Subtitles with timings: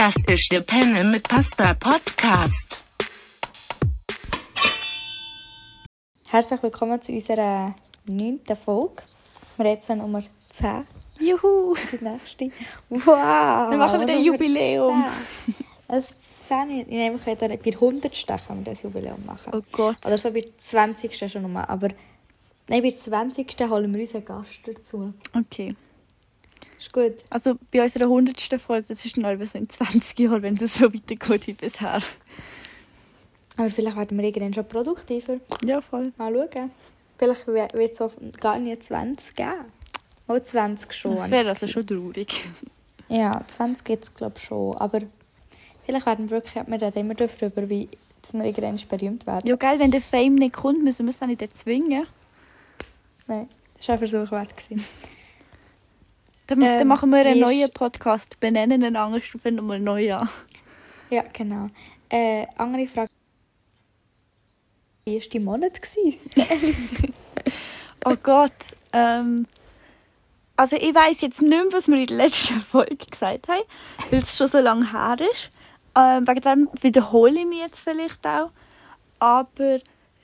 [0.00, 2.84] Das ist der Penne mit Pasta Podcast.
[6.28, 7.74] Herzlich willkommen zu unserer
[8.06, 9.02] neunten Folge.
[9.56, 10.86] Wir haben jetzt Nummer 10.
[11.18, 11.74] Juhu!
[11.90, 12.52] Die nächste.
[12.90, 13.06] Wow!
[13.06, 15.04] Dann machen wir ein Jubiläum.
[15.46, 15.54] 10.
[15.88, 16.68] Ein 10.
[16.68, 18.26] Nein, wir können dann bei der 100.
[18.46, 19.52] können wir das Jubiläum machen.
[19.52, 20.06] Oh Gott.
[20.06, 21.28] Oder so bei der 20.
[21.28, 21.64] schon nochmal.
[21.66, 21.88] Aber
[22.68, 23.48] nein, bei der 20.
[23.68, 25.12] holen wir unseren Gast dazu.
[25.34, 25.74] Okay.
[26.78, 27.14] Ist gut.
[27.30, 28.60] Also bei unserer 100.
[28.60, 32.00] Folge, das ist dann etwa so in 20 Jahren, wenn das so weitergeht wie bisher.
[33.56, 35.38] Aber vielleicht werden wir irgendwann schon produktiver.
[35.64, 36.12] Ja, voll.
[36.16, 36.70] Mal schauen.
[37.18, 39.64] Vielleicht wird es auch gar nicht 20 geben.
[40.28, 41.16] Auch 20 schon.
[41.16, 42.44] Das wäre also schon traurig.
[43.08, 44.76] Ja, 20 gibt es glaube ich schon.
[44.76, 45.00] Aber
[45.84, 47.88] vielleicht werden wir wirklich, wir reden immer darüber, wie
[48.22, 49.48] dass wir irgendwann berühmt werden.
[49.48, 52.06] Ja, geil, wenn der Fame nicht kommt, müssen wir es dann nicht erzwingen.
[53.26, 54.54] Nein, das war ein Versuch wert.
[56.48, 60.14] Dann, dann Ähm, machen wir einen neuen Podcast, benennen ihn anders und fangen nochmal neu
[60.14, 60.28] an.
[61.10, 61.68] Ja, genau.
[62.08, 63.10] Äh, andere Frage.
[65.04, 65.80] Wie war dein Monat?
[68.04, 68.52] Oh Gott.
[68.92, 69.46] Ähm,
[70.56, 73.62] also ich weiß jetzt nicht mehr, was wir in der letzten Folge gesagt haben,
[74.10, 75.50] weil es schon so lange her ist.
[75.96, 78.50] Ähm, wegen dem wiederhole ich mich jetzt vielleicht auch.
[79.18, 79.78] Aber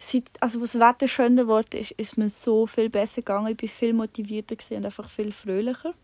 [0.05, 3.55] seit, also, als das Wetter schöner geworden ist, ist mir so viel besser gegangen.
[3.56, 5.94] Ich war viel motivierter und einfach viel fröhlicher.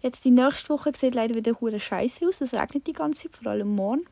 [0.00, 2.40] Jetzt die nächste Woche sieht leider wieder hure scheiße aus.
[2.40, 4.04] Es regnet die ganze Zeit, vor allem morgen.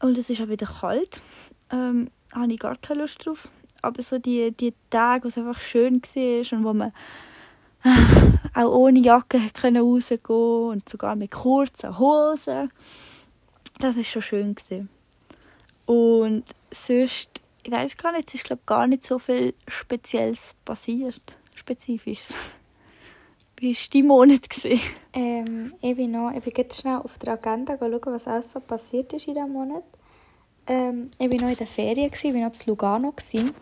[0.00, 1.22] Und es ist auch wieder kalt.
[1.70, 3.48] Ähm, habe ich gar keine Lust drauf.
[3.80, 6.92] Aber so die, die Tage, wo es einfach schön war und wo man
[7.84, 10.20] äh, auch ohne Jacke können rausgehen
[10.70, 12.70] und sogar mit kurzen Hosen.
[13.78, 14.88] Das ist schon schön gewesen.
[15.86, 21.20] Und sonst, ich weiß gar nicht, es ist glaube gar nicht so viel Spezielles passiert,
[21.54, 22.32] spezifisches.
[23.58, 24.40] Wie war dein Monat?
[25.12, 28.60] Ähm, ich bin noch, ich bin jetzt schnell auf der Agenda schauen, was alles so
[28.60, 29.82] passiert ist in diesem Monat.
[30.68, 33.52] Ähm, ich war noch in der Ferien, ich war noch zu Lugano gewesen,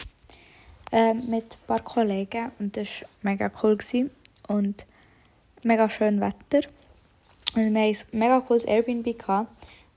[0.93, 3.76] ähm, mit ein paar Kollegen und das war mega cool.
[3.76, 4.10] Gewesen.
[4.48, 4.84] Und
[5.62, 6.69] mega schön Wetter.
[7.54, 9.53] Und wir hatten ein mega cooles Airbnb, gehabt,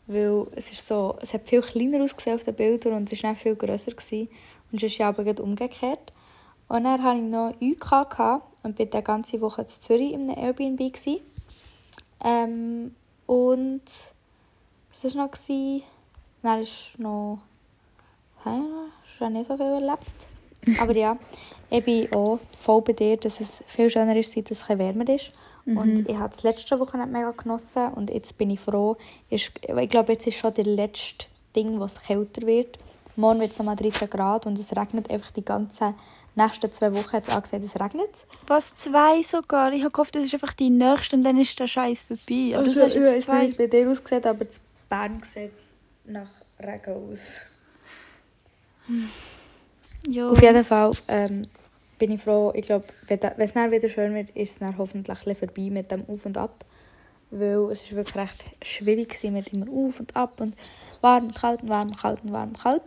[0.07, 3.35] weil es, ist so, es hat viel kleiner ausgesehen auf den Bildern und es war
[3.35, 3.91] viel grösser.
[3.91, 4.29] Gewesen.
[4.72, 6.13] Und es ist ja aber umgekehrt.
[6.69, 10.29] Und dann hatte ich noch UK gehabt und war die ganze Woche in Zürich in
[10.29, 10.78] einem Airbnb.
[10.78, 11.19] Gewesen.
[12.23, 13.84] Ähm, und
[14.91, 15.31] was war noch?
[15.31, 15.84] Gewesen?
[16.41, 17.40] Dann ist noch...
[18.44, 18.50] Hä?
[19.06, 20.79] Ich habe nicht so viel erlebt.
[20.79, 21.17] Aber ja,
[21.69, 25.34] ich bin auch voll bei dir, dass es viel schöner ist, seit es wärmer ist.
[25.75, 28.95] Und ich habe das letzte Wochenende mega genossen und jetzt bin ich froh.
[29.29, 32.79] Ist, ich glaube, jetzt ist schon der letzte Ding, wo es kälter wird.
[33.17, 35.94] Morgen wird es nochmal 13 Grad und es regnet einfach die ganzen
[36.35, 37.16] nächsten zwei Wochen.
[37.16, 38.09] Jetzt angesagt, es regnet.
[38.45, 39.73] Was, zwei sogar?
[39.73, 42.53] Ich habe gehofft, das ist einfach die nächste und dann ist der Scheiß vorbei.
[42.55, 45.22] Aber Also, das ich ist weiß jetzt nicht, es bei dir aussieht, aber das Bern
[45.34, 45.51] sieht
[46.05, 46.29] nach
[46.59, 47.41] Regen aus.
[50.07, 50.29] Ja.
[50.29, 51.47] Auf jeden Fall ähm,
[51.97, 52.52] bin ich froh.
[52.56, 55.91] Ich glaube, wenn es dann wieder schön wird, ist es dann hoffentlich ein vorbei mit
[55.91, 56.66] dem Auf und Ab.
[57.30, 60.56] Weil es ist wirklich recht schwierig gewesen mit immer Auf und Ab und
[61.02, 62.84] warm, kalt, und warm, kalt, und warm, kalt.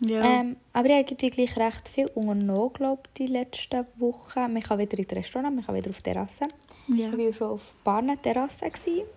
[0.00, 0.40] ja.
[0.40, 4.52] Ähm, aber ich habe gleich recht viel unternommen, glaube die letzten Wochen.
[4.52, 6.44] Man kann wieder in die Restaurant, man kann wieder auf die Terrasse.
[6.88, 7.08] ja.
[7.08, 8.70] Ich war schon auf ein Terrassen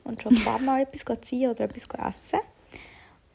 [0.03, 2.39] und schon ein paar Mal etwas ziehen oder etwas essen.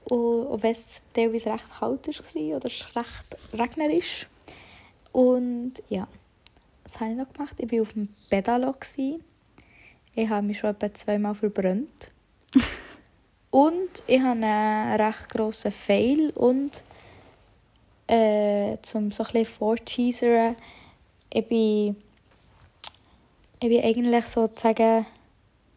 [0.08, 4.26] Und wenn es teilweise recht kalt war oder es recht regnerisch.
[5.16, 6.06] Und ja,
[6.84, 7.56] was habe ich noch gemacht?
[7.56, 8.74] Ich war auf dem Pedalo.
[10.14, 12.12] Ich habe mich schon etwa zweimal verbrannt.
[13.50, 16.84] und ich habe einen recht grossen Fail und
[18.08, 20.54] äh, zum so ein bisschen vorteasern,
[21.32, 21.96] ich bin
[23.60, 25.06] ich bin eigentlich sozusagen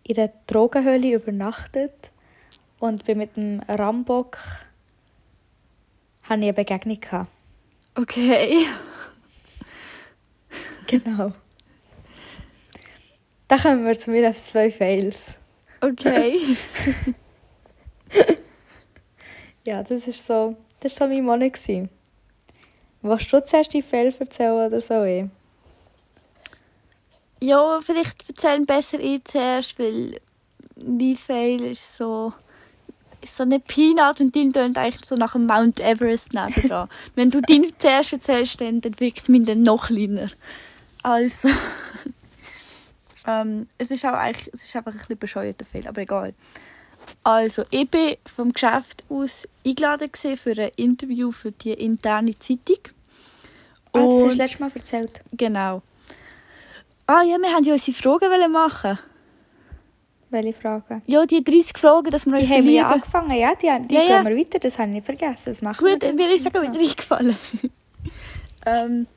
[0.03, 2.11] in der Drogenhöhle übernachtet
[2.79, 4.37] und bin mit dem Rambock
[6.23, 7.31] hatte ich eine Begegnung gehabt.
[7.95, 8.65] Okay.
[10.89, 11.33] Genau.
[13.47, 15.35] Da kommen wir zu mir auf zwei Fails.
[15.81, 16.39] Okay.
[19.65, 21.53] Ja, das ist so, das war so mein Monat.
[21.53, 21.89] gewesen.
[23.03, 25.03] Willst du zuerst die Fail erzählen oder so?
[25.03, 25.25] Ich?
[27.41, 30.19] ja, vielleicht erzählen besser ich zuerst, weil
[30.85, 32.33] mein Fail ist so,
[33.21, 36.89] ist so eine Peanut und dein tönt eigentlich so nach dem Mount Everest nebenan.
[37.15, 40.29] Wenn du deinen zuerst erzählst, dann, dann wirkt mein dann noch kleiner.
[41.03, 41.47] Also,
[43.27, 46.33] ähm, es ist auch eigentlich, es ist einfach ein bisschen bescheuerter Fail, aber egal.
[47.23, 52.79] Also, ich bin vom Geschäft aus eingeladen für ein Interview für die interne Zeitung.
[53.93, 55.21] Ah, das hast du letztes Mal erzählt.
[55.31, 55.81] Genau.
[57.07, 58.99] Ah ja, wir haben ja unsere Fragen wollen machen.
[60.29, 61.01] welche Fragen?
[61.07, 63.95] Ja, die 30 Fragen, dass wir Die uns haben wir ja angefangen, ja, die, die
[63.95, 64.23] Ja, gehen ja.
[64.25, 66.71] wir weiter, das habe ich nicht vergessen, das machen Gut, wir würde ich sagen, dann
[66.73, 67.37] wieder eingefallen.
[68.67, 69.07] ähm,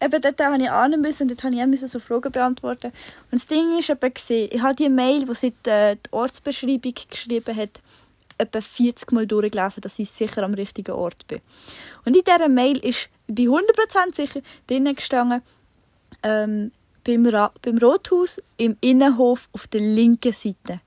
[0.00, 2.92] eben dort habe ich an müssen, dort habe ich auch so Fragen beantworten.
[3.30, 6.12] Und das Ding ist eben, gewesen, ich habe die Mail, die sie die, äh, die
[6.12, 7.80] Ortsbeschreibung geschrieben hat,
[8.38, 11.40] etwa 40 Mal durchgelesen, dass ich sicher am richtigen Ort bin.
[12.04, 15.42] Und in dieser Mail ist, bin 100% sicher, drinnen gestanden,
[16.22, 16.72] ähm,
[17.04, 17.22] beim,
[17.62, 20.80] beim Rothaus im Innenhof auf der linken Seite.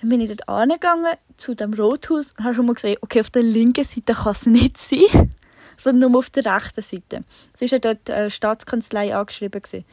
[0.00, 3.30] Dann bin ich dort angegangen zu dem Rothaus und habe schon mal gesehen, okay, auf
[3.30, 5.34] der linken Seite kann es nicht sein,
[5.82, 7.24] sondern nur auf der rechten Seite.
[7.54, 9.62] Es war ja dort äh, Staatskanzlei angeschrieben.
[9.62, 9.84] Gewesen.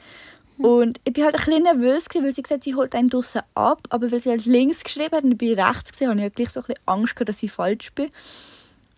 [0.57, 3.42] Und ich bin halt ein bisschen nervös, weil sie gesagt hat, sie holt einen draussen
[3.54, 6.24] ab, aber weil sie halt links geschrieben hat und ich bin rechts gesehen, habe ich
[6.24, 8.10] halt gleich so ein bisschen Angst gehabt, dass ich falsch bin.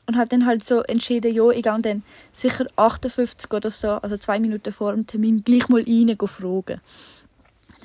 [0.06, 2.04] Und habe dann halt so entschieden, ja, ich gehe dann
[2.34, 6.82] sicher 58 oder so, also zwei Minuten vor dem Termin, gleich mal rein fragen.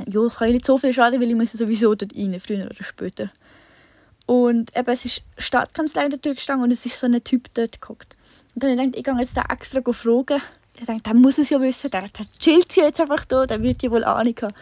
[0.09, 2.67] Ja, es kann ja nicht so viel schaden, weil ich muss sowieso dort rein, früher
[2.67, 3.31] oder später.
[4.27, 7.53] Und eben, es ist Stadtkanzlei in der Tür gestanden und es ist so ein Typ
[7.55, 8.17] dort gehockt.
[8.55, 10.41] Und dann habe ich gehe jetzt den extra fragen.
[10.77, 13.63] Ich dachte, der muss es ja wissen, der, der chillt ja jetzt einfach da, der
[13.63, 14.55] wird ja wohl Ahnung haben.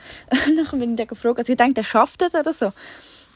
[0.46, 2.72] Und dann bin ich den gefragt, also ich denke, der schafft das oder so.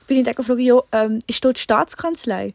[0.06, 2.54] Bin ich den gefragt, ja, ähm, ist dort die Staatskanzlei?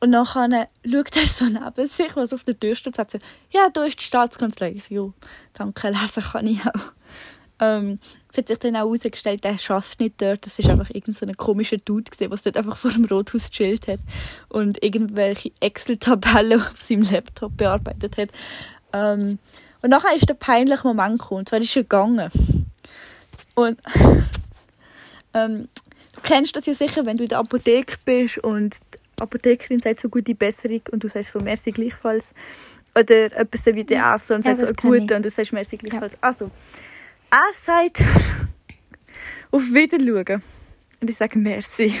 [0.00, 3.18] Und nachher schaut er so neben sich, was auf der Tür steht, und sagt so,
[3.50, 4.72] ja, da ist die Staatskanzlei.
[4.72, 5.12] Ich so, ja,
[5.54, 6.92] danke, lesen kann ich auch.
[7.58, 7.98] Ähm,
[8.30, 10.44] es hat sich dann auch herausgestellt, der schafft nicht dort.
[10.44, 13.88] Das ist einfach irgendein so ein komischer Dude, der dort einfach vor dem Rothaus gechillt
[13.88, 14.00] hat
[14.48, 18.28] und irgendwelche Excel-Tabellen auf seinem Laptop bearbeitet hat.
[18.92, 19.38] Ähm,
[19.82, 21.40] und nachher ist der peinliche Moment gekommen.
[21.40, 22.30] Und zwar ist er gegangen.
[23.54, 23.80] Und
[25.34, 25.68] ähm,
[26.14, 28.78] du kennst das ja sicher, wenn du in der Apotheke bist und
[29.18, 32.34] die Apothekerin sagt so gute Besserung und du sagst so merci gleichfalls.
[32.94, 36.22] Oder etwas wie die Essen und Ja, sagt so gute und du sagst merci gleichfalls.
[36.22, 36.50] Also,
[37.30, 37.98] er sagt
[39.50, 40.42] auf Wiederschauen.
[41.00, 41.94] Und ich sage merci.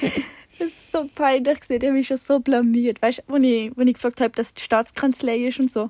[0.58, 1.58] Das ist so peinlich.
[1.68, 3.02] Ich habe mich schon so blamiert.
[3.02, 5.88] Weißt du, als ich, als ich gefragt habe, dass die Staatskanzlei ist und so,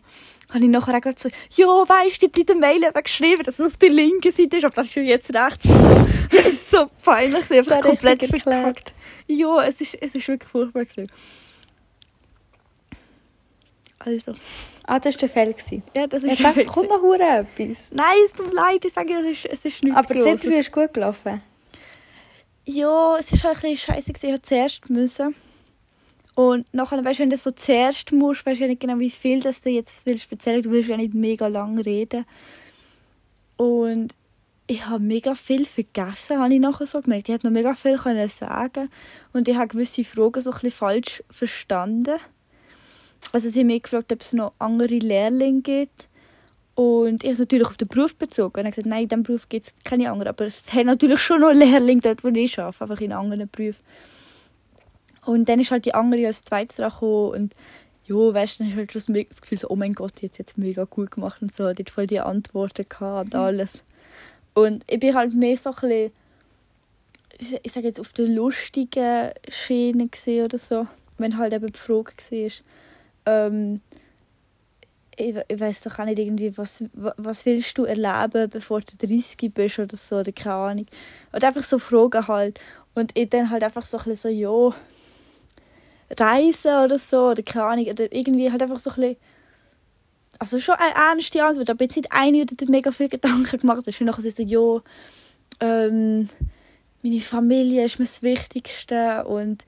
[0.51, 3.61] habe ich nachher auch so, ja, weißt du, die in der Mail eben geschrieben, dass
[3.61, 5.69] es auf der linken Seite ist, aber das ist ja jetzt rechts.
[6.31, 7.45] Das ist so peinlich.
[7.49, 8.93] Ich habe einfach komplett verkackt.
[9.29, 10.85] Ja, es ist, es ist wirklich furchtbar.
[10.85, 11.11] Gewesen.
[13.99, 14.35] Also,
[14.85, 15.53] Ah, das war der Fall.
[15.53, 15.83] gewesen.
[15.97, 17.91] ja, das ist dachte, es kommt noch hure etwas.
[17.91, 20.25] Nein, es tut mir leid, ich sage, es ist, es ist nichts Aber das.
[20.27, 21.43] Interview ist gut gelaufen.
[22.67, 24.13] Ja, es ist halt ein bisschen scheiße.
[24.13, 25.35] Ich musste zuerst müssen.
[26.35, 29.11] Und nachher, weißt du, wenn du so zuerst musst, weißt du ja nicht genau, wie
[29.11, 30.63] viel das du jetzt willst erzählen.
[30.63, 32.27] Du willst ja nicht mega lang reden.
[33.57, 34.13] Und
[34.67, 37.29] ich habe mega viel vergessen, habe ich nachher so gemerkt.
[37.29, 38.91] Ich hätte noch mega viel können sagen
[39.33, 42.19] Und ich habe gewisse Fragen so ein bisschen falsch verstanden.
[43.33, 46.09] Also sie haben mich gefragt, ob es noch andere Lehrlinge gibt.
[46.75, 48.61] Und ich habe natürlich auf den Beruf bezogen.
[48.61, 50.29] Und ich habe gesagt, nein, in diesem Beruf gibt es keine anderen.
[50.29, 53.83] Aber es haben natürlich schon noch Lehrlinge dort, wo ich arbeite, einfach in anderen Berufen.
[55.25, 57.31] Und dann ist halt die andere als zweites dran gekommen.
[57.31, 57.55] Und
[58.05, 60.13] ja, weißt du, dann hast du halt das mega- das Gefühl, so, oh mein Gott,
[60.21, 61.73] die hat es jetzt mega gut gemacht und so.
[61.73, 63.83] Die hat voll die Antworten gehabt und alles.
[64.55, 66.13] Und ich bin halt mehr so ein bisschen,
[67.63, 70.09] ich- sage jetzt, auf der lustigen Schiene
[70.45, 70.87] oder so.
[71.19, 72.51] Wenn halt eben die Frage war,
[73.27, 73.81] ähm,
[75.19, 78.97] ich, ich weiß doch auch nicht irgendwie, was, wa- was willst du erleben, bevor du
[79.07, 80.87] 30 bist oder so, oder keine Ahnung.
[81.33, 82.61] Oder einfach so Fragen halt.
[82.95, 84.77] Und ich dann halt einfach so ein bisschen so, ja,
[86.19, 89.17] Reisen oder so, oder keine Ahnung, oder irgendwie halt einfach so ein bisschen,
[90.39, 93.85] also schon eine ernste Antwort, aber jetzt nicht eine, die dir mega viel Gedanken gemacht
[93.87, 94.01] hast.
[94.01, 94.81] Und nachher so, ja,
[95.61, 96.29] ähm,
[97.03, 99.65] meine Familie ist mir das Wichtigste und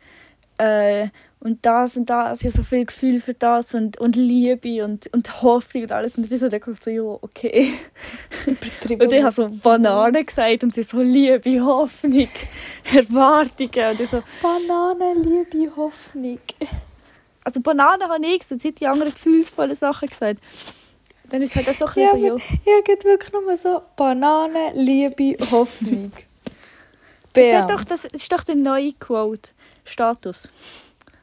[0.59, 1.09] äh,
[1.40, 5.12] und das und das, ich habe so viel Gefühl für das und, und Liebe und,
[5.12, 6.16] und Hoffnung und alles.
[6.16, 7.73] Und ich bin so, der guckt so, ja, okay.
[8.47, 12.28] Und ich habe so Banane gesagt und sie so, Liebe, Hoffnung,
[12.92, 13.90] Erwartungen.
[13.90, 16.40] Und ich so, Banane, Liebe, Hoffnung.
[17.45, 20.40] also Banane habe ich gesagt, sie hat die anderen gefühlsvolle Sachen gesagt.
[21.30, 22.83] Dann ist es halt auch so ein Ja, bisschen so, aber ja.
[22.85, 26.12] ich habe wirklich nur so Banane, Liebe, Hoffnung.
[27.35, 27.76] Das, hat Bam.
[27.76, 29.50] doch, das ist doch der neue Quote.
[29.85, 30.49] Status.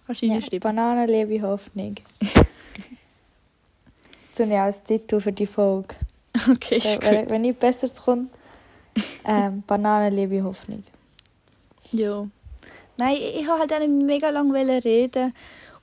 [0.08, 0.60] Du Ja, reinschreiben.
[0.60, 1.96] Banane, Liebe, Hoffnung.
[4.38, 5.96] Das tue ich als Titel für die Folge.
[6.52, 7.04] Okay, ist Ja, gut.
[7.06, 8.30] wenn, wenn nichts Besseres kommt,
[9.24, 10.84] ähm, Banane, Liebe, Hoffnung.
[11.94, 12.28] Ja.
[12.98, 15.34] Nein, ich, habe halt auch nicht mega lange reden.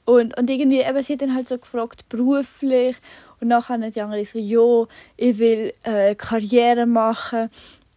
[0.05, 2.97] Und, und irgendwie, eben, sie hat dann halt so gefragt, beruflich.
[3.41, 4.87] Und nachher haben die anderen so, ja,
[5.17, 7.49] ich will äh, Karriere machen.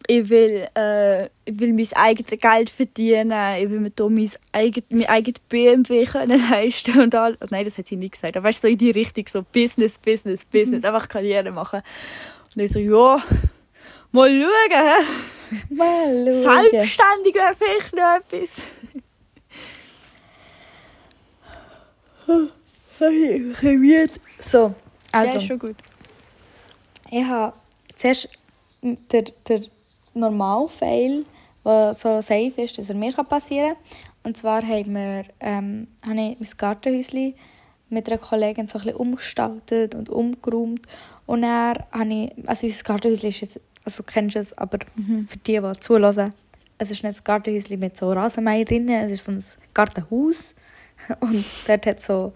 [0.08, 3.32] Ich will, äh, ich will mein eigenes Geld verdienen.
[3.58, 7.38] Ich will mir da mein eigenes, mein eigenes BMW können leisten und all.
[7.42, 8.38] Oh, nein, das hat sie nicht gesagt.
[8.38, 10.84] Aber weißt du, so in die Richtung, so Business, Business, Business.
[10.84, 11.82] Einfach Karriere machen.
[12.56, 13.24] Und ich so, ja,
[14.12, 15.06] mal schauen?
[15.70, 16.68] Mal schauen.
[16.72, 18.66] Selbstständig wäre vielleicht noch etwas.
[24.40, 24.74] So,
[25.12, 25.76] also, ja, ist schon gut.
[27.12, 27.54] ich habe
[27.96, 28.30] zuerst
[28.82, 29.62] der, der
[30.16, 31.26] Normalfall,
[31.64, 34.06] der so safe ist, dass er mir passieren kann.
[34.24, 37.36] Und zwar haben wir, ähm, habe ich mein Gartenhäuschen
[37.90, 40.88] mit einer Kollegin so ein bisschen umgestaltet und umgeräumt.
[41.26, 44.80] Und dann habe ich, also unser Gartenhäuschen ist jetzt, also du kennst es, aber
[45.28, 46.34] für die, die zulassen,
[46.78, 49.44] es ist nicht ein Gartenhäuschen mit so Rasenmäher drin, es ist so ein
[49.74, 50.56] Gartenhaus.
[51.20, 52.34] Und dort hat es so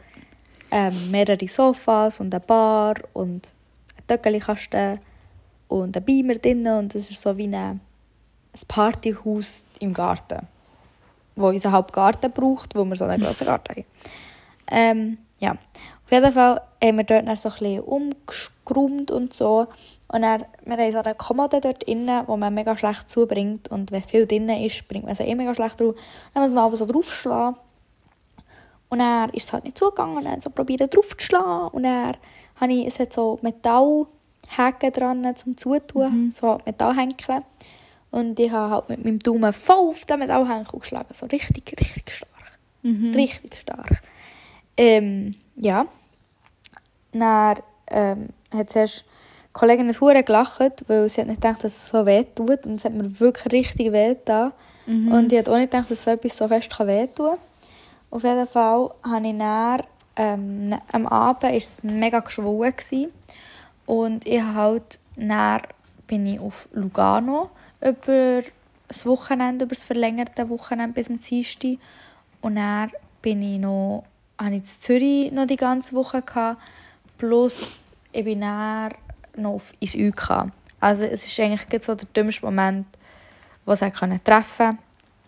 [0.72, 3.52] ähm, mehrere Sofas und eine Bar und
[3.98, 5.00] ein Töckelkasten
[5.70, 6.68] und ein Beamer drin.
[6.68, 7.80] Und es ist so wie ein,
[8.68, 10.48] Partyhaus im Garten,
[11.36, 13.86] wo unser Hauptgarten braucht, wo wir so einen grossen Garten haben.
[14.72, 19.68] Ähm, ja, auf jeden Fall haben wir dort dann so ein bisschen und so.
[20.12, 23.70] Und dann, wir haben so eine Kommode dort innen, die man mega schlecht zubringt.
[23.70, 25.96] Und wenn viel drin ist, bringt man sie eh mega schlecht drauf.
[26.34, 27.60] Dann muss man aber so draufschlagen.
[28.90, 30.18] Und dann ist es halt nicht zugegangen.
[30.18, 31.68] Und dann so probiert draufzuschlagen.
[31.68, 32.18] Und dann
[32.60, 33.38] habe ich, es hat so
[34.50, 36.32] Metallhäken dran zum Zutun.
[36.32, 37.42] So Metallhänkel.
[38.12, 41.14] Und ich habe halt mit meinem Daumen voll auf den Metallhänkel geschlagen.
[41.14, 42.32] So richtig, richtig stark.
[43.16, 44.02] Richtig stark.
[44.78, 45.86] Ähm, ja.
[47.12, 47.58] Dann
[47.92, 52.06] ähm, hat zuerst die Kollegin Hure gelacht, weil sie hat nicht gedacht, dass es so
[52.06, 52.66] weh tut.
[52.66, 54.52] Und es hat mir wirklich richtig weh getan.
[55.12, 57.38] Und ich hat auch nicht gedacht, dass so etwas so fest kann weh tun
[58.10, 59.84] Auf jeden Fall habe ich dann,
[60.16, 62.76] ähm, am Abend war es mega geschwollen.
[62.76, 63.12] Gewesen.
[63.90, 65.62] Und ich halt, dann
[66.06, 67.50] bin ich auf Lugano
[67.82, 68.42] über
[68.88, 71.80] das Wochenende, über das verlängerte Wochenende bis zum Dienstag.
[72.40, 72.92] Und dann
[73.24, 74.04] bin ich noch,
[74.38, 76.62] habe ich in Zürich noch die ganze Woche gehabt,
[77.18, 78.94] plus ich bin dann
[79.36, 80.52] noch auf, ins UK.
[80.80, 82.86] Also es ist eigentlich so der dümmste Moment,
[83.66, 84.78] wo ich treffen konnte,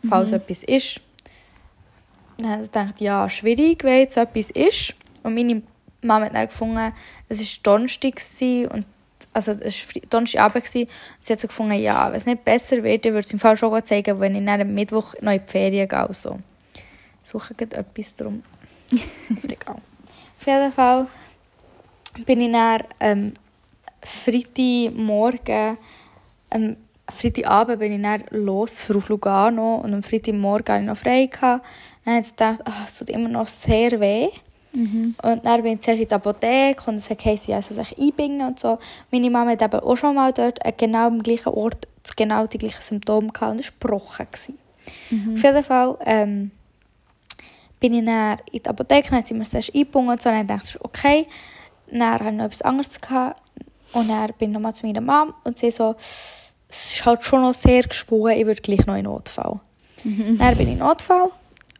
[0.07, 1.01] falls etwas ist.
[2.37, 4.93] Dann habe ich gedacht, ja, schwierig, wenn jetzt etwas ist.
[5.23, 5.63] Und meine
[6.01, 6.93] Mama hat dann gefunden,
[7.29, 8.15] es war Donnerstag
[8.71, 8.85] und
[9.33, 10.87] also es war Donnerstagabend und
[11.21, 13.85] sie hat so gefunden, ja, wenn es nicht besser wird, würde sie im Fall schon
[13.85, 16.07] zeigen, wenn ich dann am Mittwoch noch in die Ferien gehe.
[16.07, 16.39] und So.
[17.23, 18.43] Suche gerade etwas drum.
[19.43, 19.75] Egal.
[20.39, 21.07] Auf jeden Fall
[22.25, 23.33] bin ich dann ähm,
[24.03, 25.77] Freitagmorgen,
[26.49, 26.77] ähm,
[27.07, 31.27] Freitagabend bin ich dann los für auf Lugano und am Freitagmorgen hatte ich noch frei.
[31.27, 31.63] Gehabt.
[32.03, 34.29] Dann habe ich gedacht, ah, es tut immer noch sehr weh.
[34.73, 38.47] Und dann bin ich zuerst in der Apotheke und es heisst, ja, soll sich einbinden
[38.47, 38.79] und so.
[39.11, 42.57] Meine Mama hat eben auch schon mal dort an genau am gleichen Ort genau die
[42.57, 44.27] gleichen Symptome gehabt und es war gebrochen.
[44.31, 44.57] gewesen.
[45.35, 46.51] Auf jeden Fall ähm,
[47.79, 50.35] bin ich dann in die Apotheke, dann hat sie mir zuerst eingebunden und so, und
[50.35, 51.27] dann dachte ich, okay.
[51.91, 53.01] Dann hatte ich noch etwas anderes.
[53.01, 53.41] Gehabt.
[53.93, 57.41] Und dann bin ich nochmal zu meiner Mom und sie so, es ist halt schon
[57.41, 59.59] noch sehr geschwollen, ich würde gleich noch in Notfall.
[60.37, 61.29] Dann bin ich in Notfall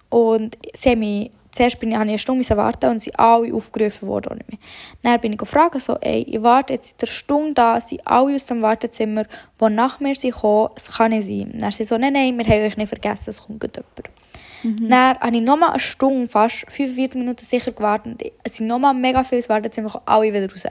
[0.10, 3.54] und sie haben mich, zuerst bin ich, habe ich eine Stunde warten und sie alle
[3.54, 4.38] aufgerufen worden.
[4.38, 4.60] nicht mehr.
[5.04, 8.36] Dann bin ich gefragt, so, ey, ich warte jetzt seit einer Stunde da, sind alle
[8.36, 9.26] aus dem Wartezimmer,
[9.60, 11.54] die nach mir sind gekommen, es kann nicht sein.
[11.60, 14.10] Dann sie so, nein, nein, wir haben euch nicht vergessen, es kommt jemand.
[14.64, 18.22] Dann habe ich nochmal eine Stunde, fast 45 Minuten sicher gewartet.
[18.44, 20.66] Es sind nochmal mega viele Wartezimmer alle wieder raus.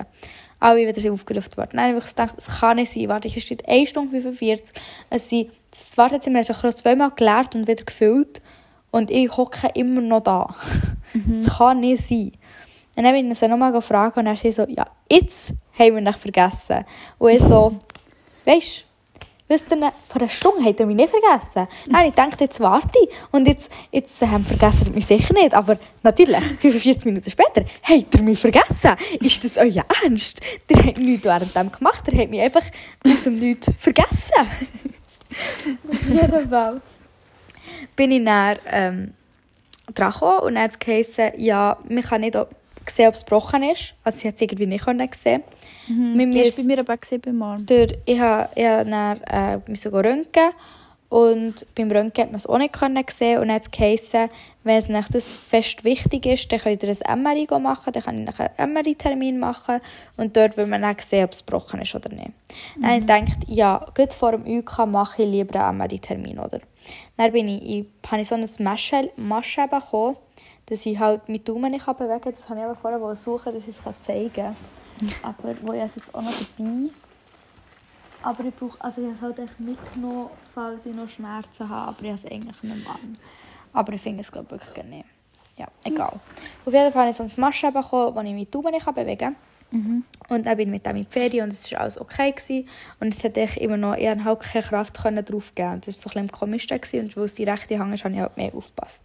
[0.61, 1.71] Alle wieder sind aufgerufen worden.
[1.73, 3.09] Dann habe ich gedacht, es kann nicht sein.
[3.09, 4.75] Warte, hier steht 1 Stunde 45.
[5.09, 8.41] Es sind, das Wartezimmer hat sich zweimal geleert und wieder gefüllt.
[8.91, 10.55] Und ich hocke immer noch da.
[11.27, 12.31] Das kann nicht sein.
[12.95, 16.03] Und dann bin ich sie nochmal gefragt und dann sie so, ja, jetzt haben wir
[16.03, 16.85] dich vergessen.
[17.19, 17.77] Und ich so,
[18.45, 18.85] weisst
[19.51, 21.67] Wisst ihr, vor einer Stunde hat er mich nicht vergessen.
[21.89, 23.09] Nein, ich dachte, jetzt warte ich.
[23.33, 25.55] Und jetzt, jetzt ähm, vergessen er mich sicher nicht.
[25.55, 28.95] Aber natürlich, 45 Minuten später, hat er mich vergessen.
[29.21, 30.41] Ist das euer Ernst?
[30.69, 32.07] Der hat nichts während dem gemacht.
[32.07, 32.63] Der hat mich einfach
[33.05, 34.47] aus dem Nichts vergessen.
[35.91, 36.81] Auf jeden Fall
[37.97, 39.15] bin ich dann ähm,
[39.95, 42.37] dran gekommen und dann hat es geheißen, ja, man kann nicht
[42.89, 43.95] sehen, ob es gebrochen ist.
[44.05, 45.43] Also sie hat es irgendwie nicht können sehen.
[45.89, 46.31] Mhm.
[46.31, 47.67] Die ist bei mir aber gesehen beim Arm.
[47.67, 50.51] durch, ich habe ich hab dann, äh, musste röntgen
[51.09, 54.29] und beim Röntgen hat man es auch nicht können sehen und dann hat es geheißen,
[54.63, 58.19] wenn es nicht das fest wichtig ist, dann könnt ihr ein MRI machen, dann kann
[58.19, 59.81] ich nachher einen MRI-Termin machen
[60.17, 62.31] und dort will man dann sehen, ob es gebrochen ist oder nicht.
[62.81, 66.61] Dann habe ich gedacht, ja, gut vor dem UK mache ich lieber einen MRI-Termin, oder?
[67.17, 70.17] Dann bin ich, ich, habe ich so ein Masche, Masche bekommen,
[70.67, 72.35] dass ich halt mit Daumen nicht bewegen kann.
[72.35, 74.57] Das habe ich aber vorher suchen, dass ich es zeigen kann.
[75.23, 76.91] Aber wo ich es jetzt auch noch dabei
[78.23, 81.89] aber ich brauche, also ich habe es halt echt mitgenommen, falls ich noch Schmerzen habe,
[81.89, 83.17] aber ich habe es eigentlich nicht mehr an.
[83.73, 85.07] Aber ich finde es glaube ich wirklich nicht.
[85.57, 86.13] Ja, egal.
[86.65, 89.19] Auf jeden Fall habe ich so ein Masche bekommen, wo ich meine Tauben nicht bewegen
[89.19, 89.37] kann.
[90.29, 92.33] Und dann bin ich mit dem in die Ferien und es war alles okay.
[92.33, 92.69] Gewesen.
[93.01, 95.75] Und es hat ich immer noch, ich hatte halt keine Kraft können drauf geben.
[95.75, 96.81] Und das war so ein bisschen komischsten.
[96.81, 97.05] Gewesen.
[97.05, 99.05] Und weil es die rechte Hand ist, habe ich halt mehr aufgepasst.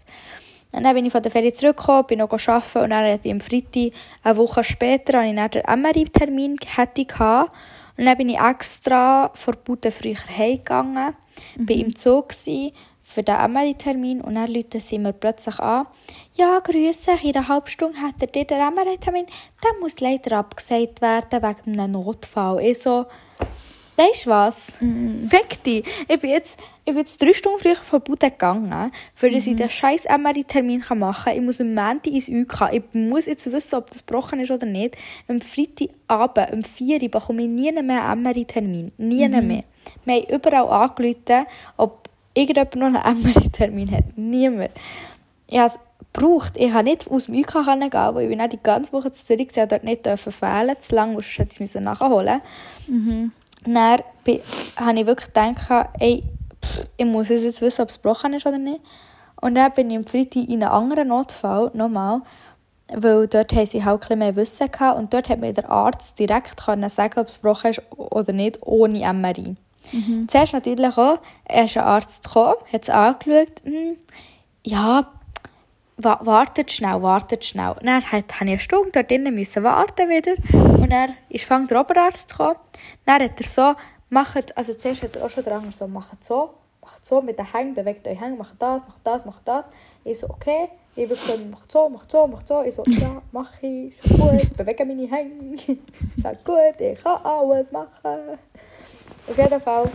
[0.71, 3.31] Und dann bin ich von der Ferien zurückgekommen, bin noch arbeiten und dann hatte ich
[3.31, 3.93] am Freitag,
[4.23, 6.57] eine Woche später, hatte ich dann den MRI-Termin.
[7.97, 11.13] Und dann bin ich extra vor Bude früher heimgegangen,
[11.55, 11.65] mhm.
[11.65, 12.73] bin im Zug gewesen,
[13.05, 15.85] für den MRI-Termin und dann rufen sie mir plötzlich an,
[16.35, 19.25] ja, grüße, in einer halben Stunde hat er dir den MRI-Termin,
[19.63, 22.61] der muss leider abgesagt werden wegen einem Notfall.
[22.61, 23.05] Ich so,
[23.95, 24.73] weißt du was?
[24.81, 25.27] Mm.
[25.29, 25.85] Fick dich.
[26.09, 29.47] Ich bin jetzt, ich bin jetzt drei Stunden früher von Bude gegangen, für dass mm.
[29.47, 29.57] ich mhm.
[29.57, 31.35] den scheiß MRI-Termin machen kann.
[31.35, 32.73] Ich muss am Montag ins UK.
[32.73, 34.97] Ich muss jetzt wissen, ob das gebrochen ist oder nicht.
[35.29, 38.91] Am Freitagabend, um 4 Uhr, bekomme ich nie mehr einen MRI-Termin.
[38.97, 39.47] Nie mm.
[39.47, 39.63] mehr.
[40.03, 41.45] Wir haben überall angerufen,
[41.77, 44.17] ob irgendjemand noch einen MRI-Termin hat.
[44.17, 44.71] Niemand.
[45.47, 45.73] Ich habe
[46.15, 46.53] gebraucht.
[46.55, 49.55] Ich konnte nicht aus dem UK gehen, weil ich bin die ganze Woche zu Zürich
[49.57, 52.41] und dort nicht fehlen Zu lange musste ich es nachholen.
[52.87, 53.31] Mhm.
[53.65, 53.99] Dann
[54.77, 56.23] habe ich wirklich gedacht, ey,
[56.63, 58.81] pff, ich muss jetzt wissen, ob es gebrochen ist oder nicht.
[59.41, 62.21] Und dann bin ich am Freitag in einen anderen Notfall, nochmal,
[62.93, 66.17] weil dort haben sie halt ein mehr Wissen gehabt und dort hat mir der Arzt
[66.19, 69.55] direkt können sagen, ob es gebrochen ist oder nicht, ohne MRI.
[69.91, 70.27] Mhm.
[70.27, 73.97] Zuerst natürlich auch, er ist ein Arzt gekommen, hat es angeschaut, hm,
[74.63, 75.07] ja,
[75.97, 77.75] wartet schnell, wartet schnell.
[77.81, 80.35] Dann musste ich eine Stunde dort drinnen müssen warten wieder.
[80.53, 82.55] Und dann ist fang der Oberarzt zu kommen.
[83.05, 83.75] Dann hat er so,
[84.09, 87.51] macht, also zuerst hat er auch schon dran so, macht so, macht so mit den
[87.51, 89.69] Hängen, bewegt euch Hängen, macht das, macht das, macht das.
[90.03, 90.69] Ich so, okay.
[90.97, 92.61] Ich will so, macht so, macht so, macht so.
[92.63, 95.55] Ich so, ja, mach ich, schon gut, bewege meine Hänge.
[95.55, 98.37] ist halt gut, ich kann alles machen.
[99.27, 99.89] Auf jeden Fall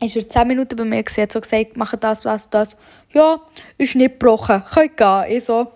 [0.00, 2.76] ist er 10 Minuten bei mir gesehen, so gesagt, mach das, das, das.
[3.12, 3.40] Ja,
[3.76, 5.24] ist nicht gebrochen, könnt gehen.
[5.28, 5.72] Ich so,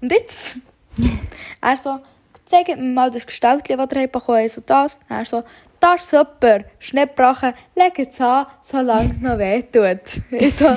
[0.00, 0.56] und jetzt?
[1.60, 2.00] er so,
[2.44, 4.50] zeig mir mal das Gestaltchen, das ihr bekommen habt.
[4.50, 4.98] So, das.
[5.08, 5.44] Er so,
[5.80, 10.22] das ist super, ist nicht gebrochen, leg es an, solange es noch weh tut.
[10.30, 10.76] Ich so,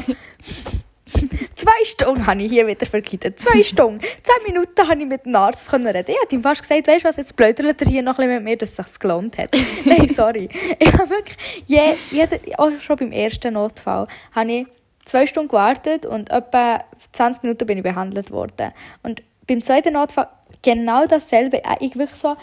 [1.66, 3.40] Zwei Stunden habe ich hier wieder verkittet.
[3.40, 4.00] Zwei Stunden.
[4.00, 6.06] Zehn Minuten habe ich mit dem Arzt reden.
[6.08, 8.36] Ich habe ihm fast gesagt, weißt du was, jetzt blödert er hier noch ein bisschen
[8.36, 9.50] mit mir, dass es sich gelohnt hat.
[9.86, 10.48] Nein, sorry.
[10.78, 14.68] Ich habe wirklich, je, jeder, auch schon beim ersten Notfall, habe ich
[15.06, 18.72] zwei Stunden gewartet und etwa 20 Minuten bin ich behandelt worden.
[19.02, 20.28] Und beim zweiten Notfall
[20.62, 21.64] genau dasselbe.
[21.80, 22.36] Ich wirklich so,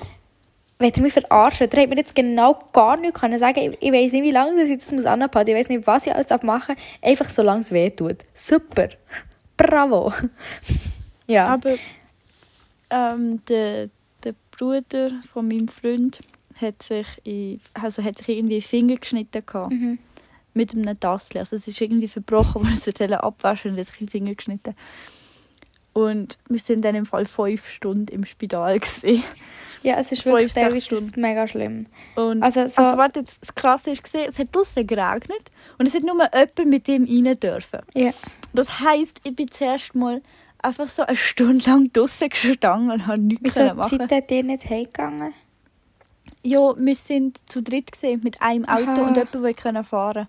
[0.82, 3.58] wenn ihr mich verarschen, dann hat mir jetzt genau gar nichts können sagen.
[3.58, 5.48] Ich, ich weiß nicht, wie lange ich das muss anpassen.
[5.48, 6.84] Ich weiß nicht, was ich alles machen darf.
[7.02, 8.18] Einfach solange es weh tut.
[8.34, 8.88] Super.
[9.56, 10.12] Bravo.
[11.26, 11.46] ja.
[11.46, 11.74] Aber
[12.90, 13.88] ähm, der,
[14.24, 16.20] der Bruder von meinem Freund
[16.60, 19.72] hat sich, in, also hat sich irgendwie Finger geschnitten gehabt.
[19.72, 19.98] Mhm.
[20.54, 21.38] Mit einem Tassel.
[21.38, 24.74] Also es ist irgendwie verbrochen, weil es abwaschen und hat sich in den Finger geschnitten.
[25.92, 29.22] Und wir sind dann im Fall fünf Stunden im Spital gewesen.
[29.82, 31.86] Ja, es ist wirklich teilweise ist mega schlimm.
[32.14, 35.94] Und also, so also warte, jetzt, das Krasse ist, es hat draußen geregnet und es
[35.94, 37.80] hat nur jemand mit dem rein dürfen.
[37.94, 38.12] Ja.
[38.52, 40.22] Das heisst, ich bin zuerst mal
[40.58, 43.98] einfach so eine Stunde lang draußen gestanden und habe nichts Wieso machen.
[43.98, 45.34] Wieso seid ihr nicht heimgegangen?
[46.44, 49.08] Ja, wir sind zu dritt gesehen mit einem Auto Aha.
[49.08, 50.28] und jemandem, der fahren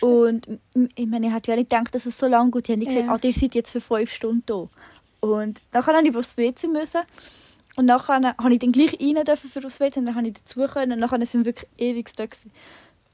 [0.00, 0.46] Und
[0.94, 2.68] ich meine, ich hatte ja nicht gedacht, dass es so lange geht.
[2.68, 3.00] Ich habe ja.
[3.02, 4.68] gesagt, ah, ihr seid jetzt für fünf Stunden da.
[5.20, 7.00] Und dann musste ich aufs WC müssen.
[7.76, 10.34] Und nachher habe ich dann gleich rein dürfen für das WC und dann habe ich
[10.34, 10.92] dazu können.
[10.92, 12.50] Und nachher sind wir wirklich ewig da gewesen.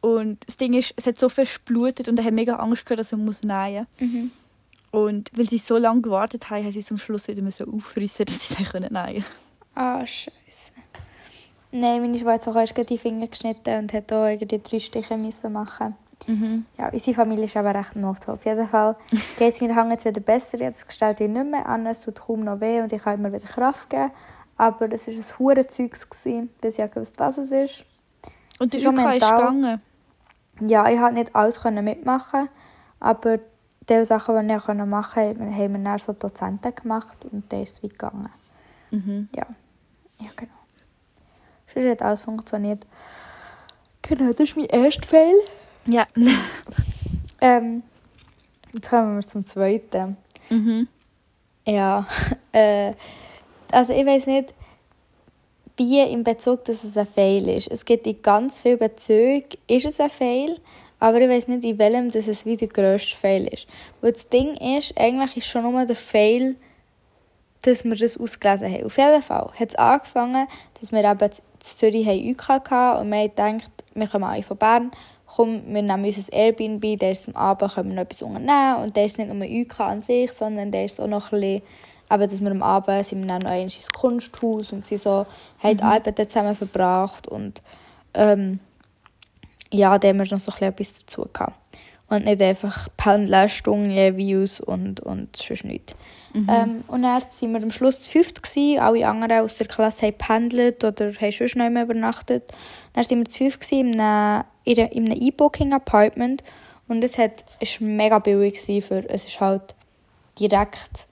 [0.01, 3.01] Und das Ding ist, es hat so viel geblutet und er hat mega Angst gehabt,
[3.01, 4.33] dass er muss nähen mhm.
[4.91, 8.49] Und weil sie so lange gewartet haben, haben sie zum Schluss wieder so aufrissen, dass
[8.49, 9.25] sie dann nähen können.
[9.75, 10.73] Ah, scheiße.
[11.71, 15.97] Nein, meine Schwester hat auch die Finger geschnitten und hat irgendwie drei Stiche müssen machen.
[16.29, 16.67] Mhm.
[16.79, 18.35] Ja, unsere Familie ist aber recht notfall.
[18.35, 18.97] Auf jeden Fall
[19.39, 20.59] geht es mir jetzt wieder besser.
[20.59, 23.33] Jetzt gestellt ich nicht mehr an, es tut kaum noch weh und ich kann immer
[23.33, 24.11] wieder Kraft geben.
[24.57, 26.07] Aber das war ein Hurenzeugs,
[26.61, 27.85] bis ich gewusst was es ist.
[28.59, 29.81] Und die Luca ist gegangen?
[30.61, 32.49] Ja, ich konnte nicht alles mitmachen,
[33.01, 33.39] aber
[33.89, 37.79] die Sachen, die ich machen konnte, haben wir dann so Dozenten gemacht und dann ist
[37.79, 38.29] es weit gegangen.
[38.91, 39.29] Mhm.
[39.35, 39.47] Ja.
[40.21, 40.53] ja, genau.
[41.73, 42.87] Sonst hat alles funktioniert.
[44.03, 45.35] Genau, das ist mein erster Fail.
[45.87, 46.07] Ja.
[47.41, 47.83] ähm,
[48.73, 50.17] jetzt kommen wir zum zweiten.
[50.51, 50.89] Mhm.
[51.67, 52.07] Ja,
[52.53, 52.93] äh,
[53.71, 54.55] also ich weiß nicht,
[55.77, 57.71] wie im Bezug, dass es ein Fail ist.
[57.71, 60.61] Es gibt in ganz vielen Bezügen, ist es ein Fail,
[61.01, 63.67] aber ich weiß nicht, in welchem dass es wie der grösste Fail ist.
[64.01, 66.57] Weil das Ding ist, eigentlich ist schon nur der Fail,
[67.63, 68.85] dass wir das ausgelesen haben.
[68.85, 70.47] Auf jeden Fall hat es angefangen,
[70.81, 74.57] dass wir eben in Zürich UK hatten und wir haben gedacht, wir kommen alle von
[74.57, 74.91] Bern,
[75.35, 78.83] komm, wir nehmen uns ein Airbnb, der ist am Abend können wir noch etwas unternehmen
[78.83, 81.63] und der ist nicht nur UK an sich, sondern der ist auch noch ein bisschen
[82.11, 85.27] eben, dass wir am Abend sind wir dann noch ins Kunsthaus und sie so,
[85.63, 87.63] haben die Abende zusammen verbracht und
[88.15, 88.61] ähm,
[89.73, 91.59] ja, da haben wir noch so ein bisschen etwas dazu gehabt.
[92.09, 95.95] Und nicht einfach Pendelstunden jeweils und, und sonst nichts.
[96.35, 98.43] Ähm, und dann waren wir am Schluss zu fünft.
[98.43, 98.81] Gewesen.
[98.81, 102.45] Alle anderen aus der Klasse haben pendelt oder haben schon noch mehr übernachtet.
[102.95, 106.43] Dann waren wir zu fünft in einem, in einem E-Booking-Apartment.
[106.89, 107.31] Und es war
[107.81, 108.61] mega billig.
[108.61, 109.75] Für, es ist halt
[110.39, 111.07] direkt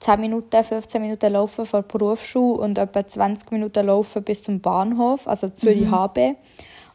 [0.00, 4.60] 10 Minuten, 15 Minuten laufen von der Berufsschule und etwa 20 Minuten laufen bis zum
[4.60, 6.36] Bahnhof, also Zürich HB.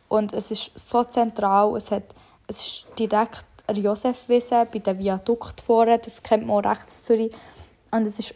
[0.08, 2.04] Und es ist so zentral, es, hat,
[2.48, 7.32] es ist direkt an Josefwiese bei dem Viadukt vorne, das kennt man auch rechts Zürich.
[7.92, 8.36] Und es ist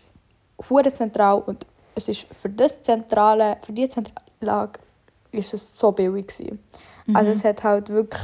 [0.70, 1.66] hure zentral und
[1.96, 4.80] es ist für das zentrale, für die zentrale Lage
[5.32, 6.60] ist es so billig gewesen.
[7.14, 8.22] Also es hat halt wirklich,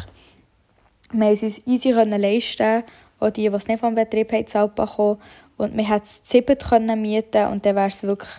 [1.12, 2.84] wir haben es uns easy können leisten,
[3.20, 5.20] auch die, die es nicht vom Betrieb haben, zahlt bekommen.
[5.58, 8.30] Und wir konnten es zu sieben können mieten und dann wäre es wirklich,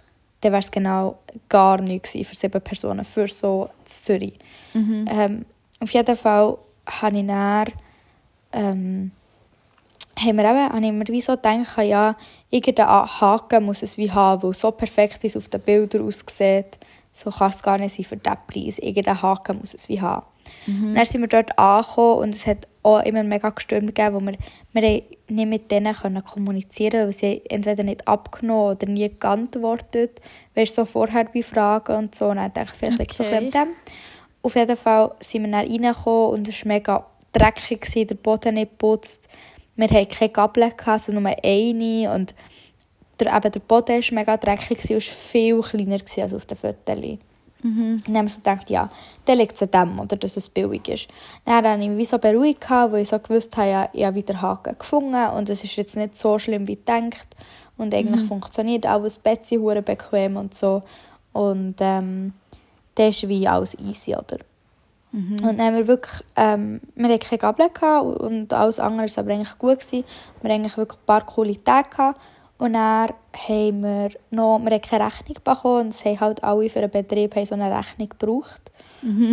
[0.40, 4.38] dann wäre es genau gar nichts für sieben Personen, für so in Zürich.
[5.08, 5.46] Ähm,
[5.80, 7.66] auf jeden Fall habe ich dann,
[8.52, 9.12] ähm,
[10.18, 12.16] haben wir eben, habe ich mir wie so gedacht, ja,
[12.50, 16.78] irgendeinen Haken muss es wie haben, weil so perfekt wie es auf den Bildern aussieht,
[17.12, 18.78] so kann es gar nicht sein für diesen Preis.
[18.78, 20.26] Irgendeinen Haken muss es wie haben.
[20.94, 24.36] Dann sind wir dort angekommen und es hat auch immer mega Gestürme gegeben, wo wir,
[24.72, 30.20] wir nicht mit denen können kommunizieren weil sie entweder nicht abgenommen oder nie geantwortet.
[30.54, 32.26] Weißt du, so vorher bei Fragen und so.
[32.26, 33.36] Und dann dachte ich, vielleicht liegt es Okay.
[33.36, 33.68] an dem.
[34.42, 37.06] Auf jeden Fall sind wir dann reingekommen und es war mega
[37.38, 39.28] dreckig, gewesen, der Boden nicht geputzt.
[39.76, 42.14] Wir hatten keine Gabel, sondern nur eine.
[42.14, 42.34] Und
[43.20, 47.18] der, eben der Boden war mega dreckig und war viel kleiner als auf den Fotos.
[47.98, 48.90] Und dann haben wir so gedacht, ja,
[49.24, 51.08] dann liegt es an dem, oder dass es billig ist.
[51.44, 54.40] Dann habe ich mich so beruhigt, weil ich so gewusst habe, ja, ich habe wieder
[54.40, 57.28] Haken gefunden und es ist jetzt nicht so schlimm, wie gedacht.
[57.76, 60.82] Und eigentlich funktioniert auch das Bett ist hure bequem und so.
[61.32, 62.32] Und ähm,
[62.94, 64.38] dann ist wie alles easy, oder?
[65.16, 69.18] Und dann haben wir wirklich, ähm, wir hatten keine Gabel gehabt und alles andere war
[69.18, 69.80] aber eigentlich gut.
[69.80, 70.04] Gewesen.
[70.42, 72.20] Wir hatten eigentlich wirklich ein paar coole Tage gehabt.
[72.58, 73.10] Und dann
[73.48, 76.90] haben wir noch, wir haben keine Rechnung bekommen und es haben halt alle für den
[76.90, 78.70] Betrieb haben so eine Rechnung gebraucht.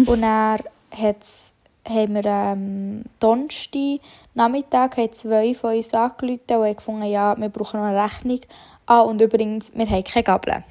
[0.08, 0.60] Und dann
[0.92, 1.54] hat's,
[1.88, 4.00] haben wir ähm, Donnerstag
[4.34, 8.40] Nachmittag haben zwei von uns angerufen und haben gefunden, ja, wir brauchen noch eine Rechnung.
[8.86, 10.64] Ah, und übrigens, wir haben keine Gabel.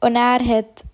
[0.00, 0.84] Und er hat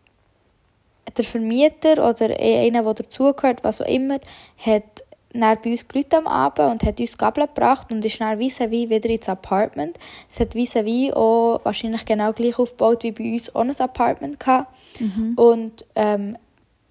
[1.17, 4.19] der Vermieter oder einer, der dazugehört, was auch immer,
[4.59, 8.39] hat dann bei uns gerufen am Abend und hat uns Gabel gebracht und ist dann
[8.39, 9.99] vis-à-vis wieder ins Apartment.
[10.31, 14.73] Es hat vis-à-vis auch wahrscheinlich genau gleich aufgebaut wie bei uns ein Apartment gehabt.
[15.37, 16.39] Und ähm,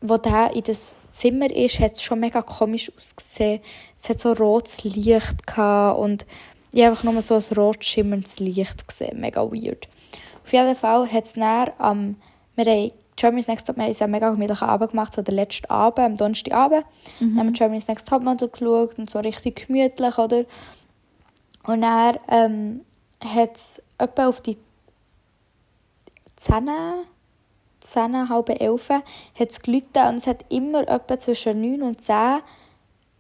[0.02, 3.62] wo der in das Zimmer ist, hat es schon mega komisch ausgesehen.
[3.98, 6.26] Es hat so rotes Licht gehabt und
[6.72, 9.20] ich habe einfach nur so ein rot schimmerndes Licht gesehen.
[9.20, 9.88] Mega weird.
[10.44, 12.18] Auf jeden Fall hat es dann am...
[12.56, 15.36] wir haben Germany's Next Top, wir haben uns einen mega gemütlichen Abend gemacht, so den
[15.36, 16.86] letzten Abend, am Donnerstagabend.
[17.20, 20.44] Dann haben wir Germany's Next Topmodel geschaut und so richtig gemütlich, oder?
[21.66, 22.82] Und dann ähm,
[23.24, 24.58] hat es etwa auf die
[26.36, 26.70] 10,
[27.80, 29.04] 10, halb 11 hat
[29.50, 32.40] es geläutet und es hat immer etwa zwischen 9 und 10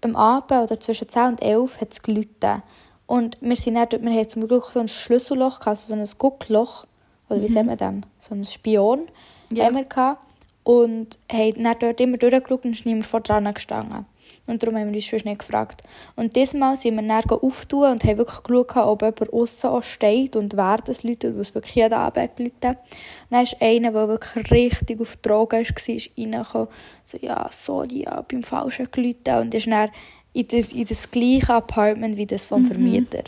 [0.01, 2.62] am Abend oder zwischen 10 und 11 hat es geläutet.
[3.08, 5.99] Und wir, sind dann, dort- wir haben zum Glück so ein Schlüsselloch, gehabt, also so
[5.99, 6.86] ein Guckloch,
[7.29, 7.93] oder wie sagt man das?
[8.19, 9.08] So ein Spion
[9.49, 9.73] Ja.
[9.73, 10.25] wir gehabt.
[10.63, 14.05] Und haben dann dort immer durchgeschaut und ist niemand vor dran gestanden.
[14.47, 15.84] Und darum haben wir uns schon nicht gefragt.
[16.15, 20.36] Und diesmal sind wir dann auftun und haben wirklich geschaut, ob jemand aussen auch steht
[20.36, 22.39] und wer das läutet, weil es wirklich jeden Abend hat.
[22.39, 26.67] Und dann ist einer, der wirklich richtig auf Drogen war, ist reingekommen.
[27.03, 29.41] So, ja, sorry, ja, beim Falschen geläutet.
[29.41, 29.89] Und ist dann
[30.34, 33.23] in das, in das gleiche Apartment wie das vom Vermieter.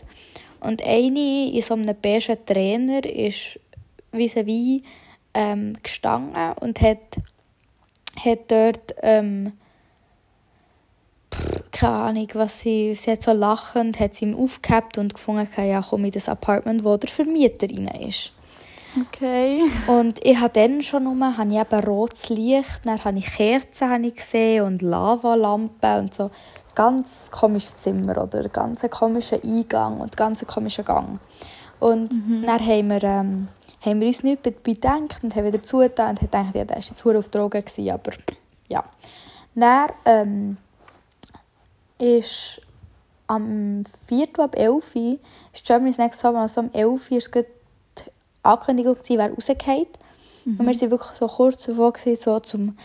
[0.59, 3.59] Und eine in so einem beigen Trainer ist
[4.11, 4.83] vis-à-vis
[5.37, 6.97] ähm, gestanden und hat,
[8.19, 9.53] hat dort ähm,
[11.33, 15.47] pff, keine Ahnung, was sie, sie hat so lachend, hat sie ihm aufgehabt und gefunden,
[15.57, 18.31] ja komm in das Apartment, wo der Vermieter rein ist.
[18.99, 19.61] Okay.
[19.85, 23.91] Und ich habe dann schon nur, habe ich eben rotes Licht, dann habe ich Kerzen
[23.91, 26.31] habe ich gesehen und Lavalampen und so.
[26.73, 28.49] Ganz komisches Zimmer, oder?
[28.49, 31.19] Ganz komischer Eingang und ganz komischer Gang.
[31.79, 32.11] Und
[32.43, 33.47] dann haben wir, ähm,
[33.81, 36.77] haben wir uns nicht be- bedenkt und haben wieder zugetan und haben gedacht, ja, der
[36.77, 38.11] war jetzt auf Drogen, gewesen, aber
[38.67, 38.83] ja.
[39.55, 40.57] Dann ähm,
[41.99, 42.61] ist
[43.27, 44.27] am 4.
[44.39, 45.19] ab 11 Uhr,
[45.53, 47.47] ist Germany's Next Top, also am 11 Uhr, gerade
[47.97, 48.03] die
[48.43, 49.89] Ankündigung gewesen, wer rausgeht.
[50.45, 52.77] Und wir waren wirklich so kurz davor, gewesen, so zum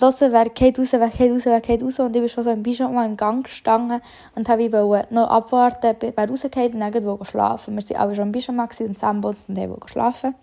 [0.00, 1.98] hören, wer geht raus, wer geht raus, wer geht raus.
[1.98, 4.00] Und ich bin schon so im Pyjama im Gang gestanden
[4.34, 7.76] und habe wollte noch abwarten, wer rausgeht und dann wo schlafen.
[7.76, 10.34] Wir waren alle schon im Pyjama und zusammenbotzen und haben schlafen.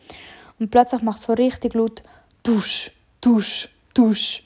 [0.60, 2.04] Und plötzlich macht es so richtig laut
[2.44, 2.91] Dusch,
[3.22, 4.44] Dusch, Dusch.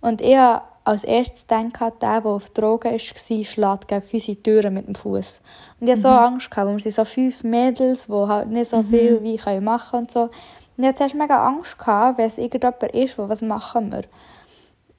[0.00, 4.74] Und ich habe als erstes gedacht, der, der auf Drogen war, schlägt gegen unsere Türen
[4.74, 5.40] mit dem Fuß.
[5.80, 6.02] Und ich hatte mhm.
[6.02, 8.86] so Angst, gehabt, weil wir sind so fünf Mädels, die halt nicht so mhm.
[8.86, 10.22] viel wie ich machen können und so.
[10.22, 14.04] Und ich hatte zuerst mega Angst, gehabt, wenn es irgendjemand ist, was machen wir.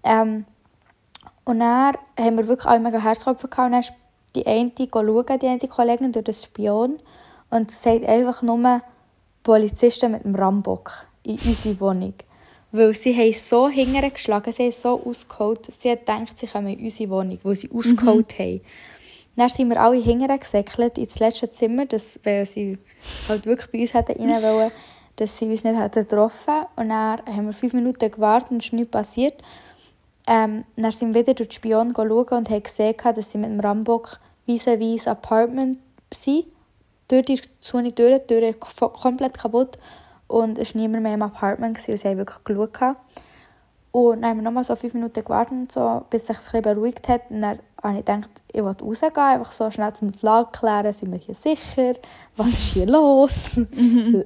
[0.04, 0.46] Ähm,
[1.46, 3.66] und dann haben wir wirklich alle mega Herzklopfen gehabt.
[3.66, 3.94] Und dann ist
[4.36, 7.00] die eine schauen, die eine Kollegin durch den Spion
[7.50, 8.82] und sagt einfach nur
[9.44, 12.14] Polizisten mit dem Rambock in unsere Wohnung.
[12.72, 16.84] Weil sie haben so hintergeschlagen, sie haben so ausgeholt, sie hat gedacht, sie kommen in
[16.84, 18.44] unsere Wohnung, wo sie ausgeholt mhm.
[18.44, 18.62] haben.
[19.36, 22.78] Dann sind wir alle hintergesäckelt ins letzte Zimmer, das, weil sie
[23.28, 24.72] halt wirklich bei uns hätten rein wollen,
[25.16, 28.66] dass sie uns nicht hätten getroffen Und dann haben wir fünf Minuten gewartet und es
[28.66, 29.42] ist nichts passiert.
[30.32, 33.50] Ähm, dann sind wir wieder durch die Spion schauen und haben gesehen, dass sie mit
[33.50, 35.80] dem Rambock vis-à-vis Apartment
[36.14, 36.46] sind.
[37.08, 39.80] Durch die Zone durch, die Tür komplett kaputt.
[40.28, 42.96] Und es war niemand mehr im Apartment, gewesen, sie haben wirklich geschaut.
[43.92, 47.08] Und dann haben wir nochmal so fünf Minuten gewartet, so, bis sich es ein beruhigt
[47.08, 47.22] hat.
[47.30, 51.12] Und dann habe ich gedacht, ich will rausgehen, einfach so schnell zum Lage klären, sind
[51.12, 51.94] wir hier sicher?
[52.38, 53.58] Was ist hier los?
[53.58, 54.26] Mhm.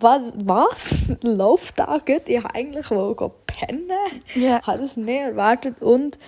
[0.00, 2.22] was, was läuft da gut?
[2.26, 2.90] Ich wollte eigentlich
[3.46, 3.90] pennen.
[4.36, 4.58] Yeah.
[4.58, 5.80] Ich habe das nicht erwartet.
[5.80, 6.18] Und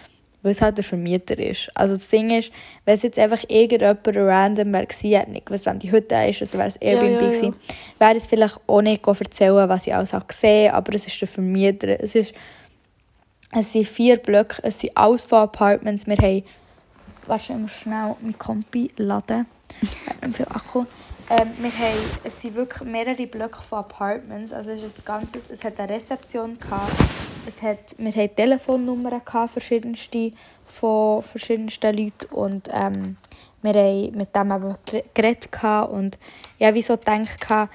[0.46, 1.72] weil es halt der Vermieter ist.
[1.74, 2.52] Also das Ding ist,
[2.85, 6.56] wenn es jetzt einfach irgendjemand random wäre gewesen, hätte nicht gewusst, die Hütte ist, also
[6.56, 7.52] wäre es Airbnb ja, ja, ja.
[7.98, 11.26] wäre es vielleicht auch nicht erzählen, was ich alles habe gesehen aber es ist der
[11.26, 12.00] Vermieter.
[12.00, 12.32] Es, ist,
[13.50, 16.06] es sind vier Blöcke, es sind alles von Apartments.
[16.06, 16.44] Wir haben,
[17.26, 19.46] warte, ich muss schnell mein Kompi laden.
[19.80, 20.85] Wir haben viel Akku.
[21.29, 24.53] Ähm, wir haben, es sind wirklich mehrere Blöcke von Apartments.
[24.53, 26.93] Also es, ist ein es hat eine Rezeption gehabt.
[27.47, 30.33] Es hat, wir hatten Telefonnummern gehabt, verschiedenste
[30.67, 33.17] von verschiedensten Leuten und ähm,
[33.62, 34.75] wir haben mit dem eben
[35.15, 36.19] geredet gehabt und
[36.59, 37.71] ja, wie so gedacht,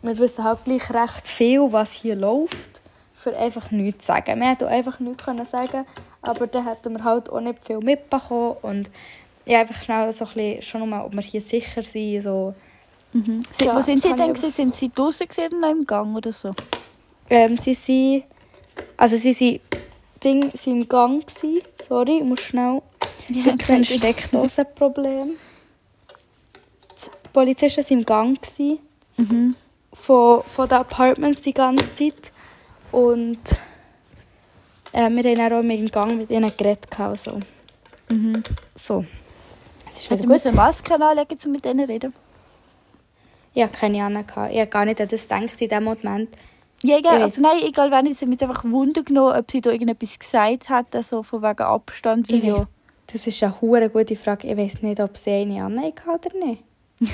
[0.00, 2.80] wir wissen halt gleich recht viel, was hier läuft,
[3.14, 4.40] für einfach nichts zu sagen.
[4.40, 5.84] Wir hätten einfach nichts können sagen
[6.22, 8.90] aber dann hätten wir halt auch nicht viel mitbekommen und
[9.46, 12.22] ja, einfach schnell so ein bisschen, schon mal, ob wir hier sicher sind.
[12.22, 12.54] So.
[13.12, 13.42] Mhm.
[13.50, 14.34] Sie, ja, wo sind Sie denn?
[14.34, 14.40] Ich...
[14.40, 16.52] Sind Sie draußen oder noch im Gang oder so?
[17.28, 18.24] Ähm, sie sind,
[18.96, 19.60] also sie sind,
[20.22, 21.62] Ding, sie im Gang gewesen.
[21.88, 22.82] Sorry, ich muss schnell,
[23.30, 25.30] ja, ein Steckdosenproblem.
[27.24, 28.78] Die Polizisten waren im Gang gewesen,
[29.16, 29.56] mhm.
[29.92, 32.32] von, von den Apartments die ganze Zeit
[32.90, 33.40] und
[34.92, 37.00] äh, wir haben auch im Gang mit ihnen geredet.
[37.00, 37.40] Also.
[38.10, 38.42] Mhm.
[38.74, 39.04] So.
[39.92, 40.46] Es ist wieder gut.
[40.46, 42.14] eine Maske anlegen, um mit denen zu reden?
[43.54, 44.24] Ja, keine Ahnung.
[44.50, 46.30] Ich habe gar nicht an das gedacht in dem Moment.
[46.82, 47.22] Ja, egal.
[47.22, 50.96] Also nein, egal wenn, ich mich einfach Wunder genommen, ob sie da irgendetwas gesagt hat,
[50.96, 52.30] also von wegen Abstand.
[52.30, 52.66] Ich weiss,
[53.06, 54.48] das ist eine hure gute Frage.
[54.48, 56.64] Ich weiß nicht, ob sie eine anlegen oder nicht.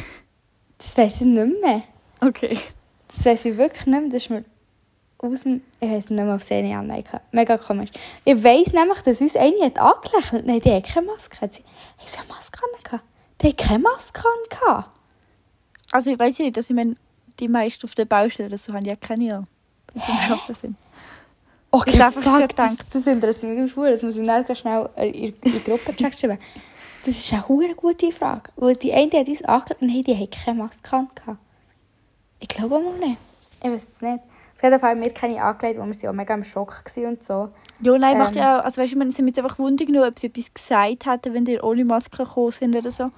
[0.78, 1.82] das weiß ich nicht mehr.
[2.20, 2.56] Okay.
[3.08, 4.10] Das weiß ich wirklich nicht mehr.
[4.10, 4.44] Das ist mir
[5.18, 5.62] aus dem...
[5.80, 7.90] Ich weiß nicht mehr, ob sie eine anlegen Mega komisch.
[8.24, 10.46] Ich weiss nämlich, dass uns eine hat angelächelt.
[10.46, 11.40] Nein, die hat keine Maske.
[11.40, 11.64] Hat sie,
[11.98, 12.58] hat sie eine Maske
[12.92, 13.00] an?
[13.40, 14.22] Die hat keine Maske
[14.66, 14.84] an.
[15.90, 16.94] Also ich weiß nicht, dass ich meine,
[17.40, 19.46] die meisten auf der Baustelle so haben ja keine
[19.94, 20.76] wenn sie am Arbeiten sind.
[21.70, 23.90] Okay, ich habe fuck, das, das interessiert mich sehr.
[23.90, 26.38] Das muss ich nicht schnell in die Gruppenchat schreiben.
[27.04, 28.50] Das ist eine sehr gute Frage.
[28.56, 31.38] Weil die eine hat uns angelegt und die hat keine Maske gehabt.
[32.40, 33.18] Ich glaube mal nicht.
[33.62, 34.20] Ich weiß es nicht.
[34.58, 37.06] Auf jeden Fall haben wir keine angelegt, weil wir sind auch mega im Schock waren
[37.06, 37.48] und so.
[37.80, 40.26] Ja, nein, ähm, macht ja, also weißt du, ich sind jetzt einfach wundern ob sie
[40.26, 43.12] etwas gesagt hätten, wenn die ohne Maske gekommen sind oder so.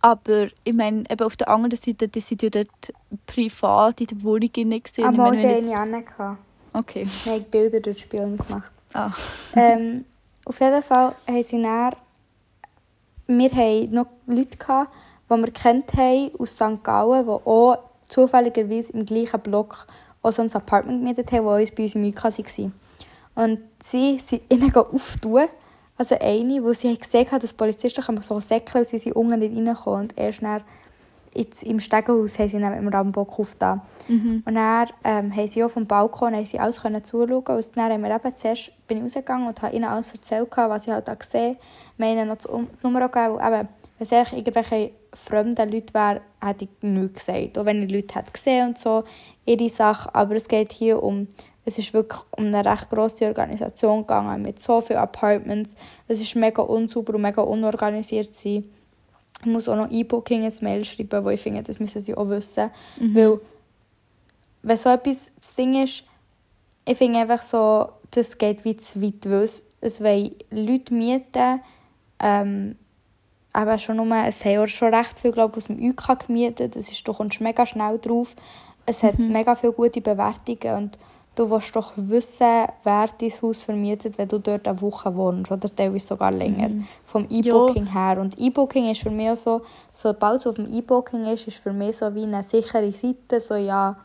[0.00, 2.92] Aber ich meine, eben auf der anderen Seite, die sind ja dort
[3.24, 5.04] privat in der Wohnung gesehen.
[5.04, 6.14] Aber ah, sie haben jetzt...
[6.72, 7.06] Okay.
[7.24, 8.70] Wir haben Bilder durch Spion gemacht.
[8.92, 9.12] Ah.
[9.54, 10.04] ähm,
[10.44, 11.92] auf jeden Fall haben sie dann...
[13.28, 14.92] Wir hatten noch Leute, gehabt,
[15.30, 16.82] die wir kennt haben aus St.
[16.82, 19.86] Gallen, die auch zufälligerweise im gleichen Block
[20.22, 22.72] auch so ein Apartment gemietet haben, das uns bei uns im UK war.
[23.44, 25.48] Und sie sind ihnen auftun
[26.00, 29.38] also eine, wo sie gesehen hat, dass Polizisten kann so säckeln und sie sind unten
[29.38, 30.00] nicht reingekommen.
[30.00, 30.62] Und erst dann
[31.34, 33.82] jetzt im Stegenhaus haben sie dann mit dem Rambock aufgetan.
[34.08, 34.42] Mhm.
[34.46, 37.92] Und dann ähm, haben sie auch vom Balkon haben sie alles können zuschauen und dann
[37.92, 41.06] haben wir eben zuerst, bin ich rausgegangen und habe ihnen alles erzählt, was ich halt
[41.06, 41.58] da gesehen habe.
[41.98, 43.68] Wir haben ihnen noch die Nummer gegeben, eben,
[44.00, 47.58] wenn es irgendwelche fremden Leute wären, hätte ich nichts gesagt.
[47.58, 49.04] Auch wenn ich Leute hätte gesehen und so,
[49.44, 50.14] ihre Sache.
[50.14, 51.28] Aber es geht hier um
[51.64, 55.74] es ist wirklich um eine recht grosse Organisation gegangen mit so vielen Apartments.
[56.08, 58.64] Es ist mega unsauber und mega unorganisiert sein.
[59.40, 62.28] Ich muss auch noch E-Booking ins Mail schreiben, wo ich finde, das müssen sie auch
[62.28, 62.70] wissen.
[62.98, 63.14] Mhm.
[63.14, 63.40] Weil,
[64.62, 66.04] wenn so etwas das Ding ist,
[66.86, 71.60] ich finde einfach so, das geht wie zu weit, weil es, es wollen Leute mieten,
[72.22, 72.76] ähm,
[73.52, 76.90] aber schon nur, es haben schon recht viel, glaube ich, aus dem UK gemietet, das
[76.90, 78.36] ist, du kommst mega schnell drauf,
[78.86, 80.98] es hat mega viele gute Bewertungen und
[81.34, 85.74] du willst doch wissen, wer dein Haus vermietet, wenn du dort eine Woche wohnst oder
[85.74, 86.70] teilweise sogar länger.
[87.04, 88.18] Vom E-Booking her.
[88.20, 91.72] Und E-Booking ist für mich auch so, sobald es auf dem E-Booking ist, ist für
[91.72, 93.96] mich so wie eine sichere Seite, so ja,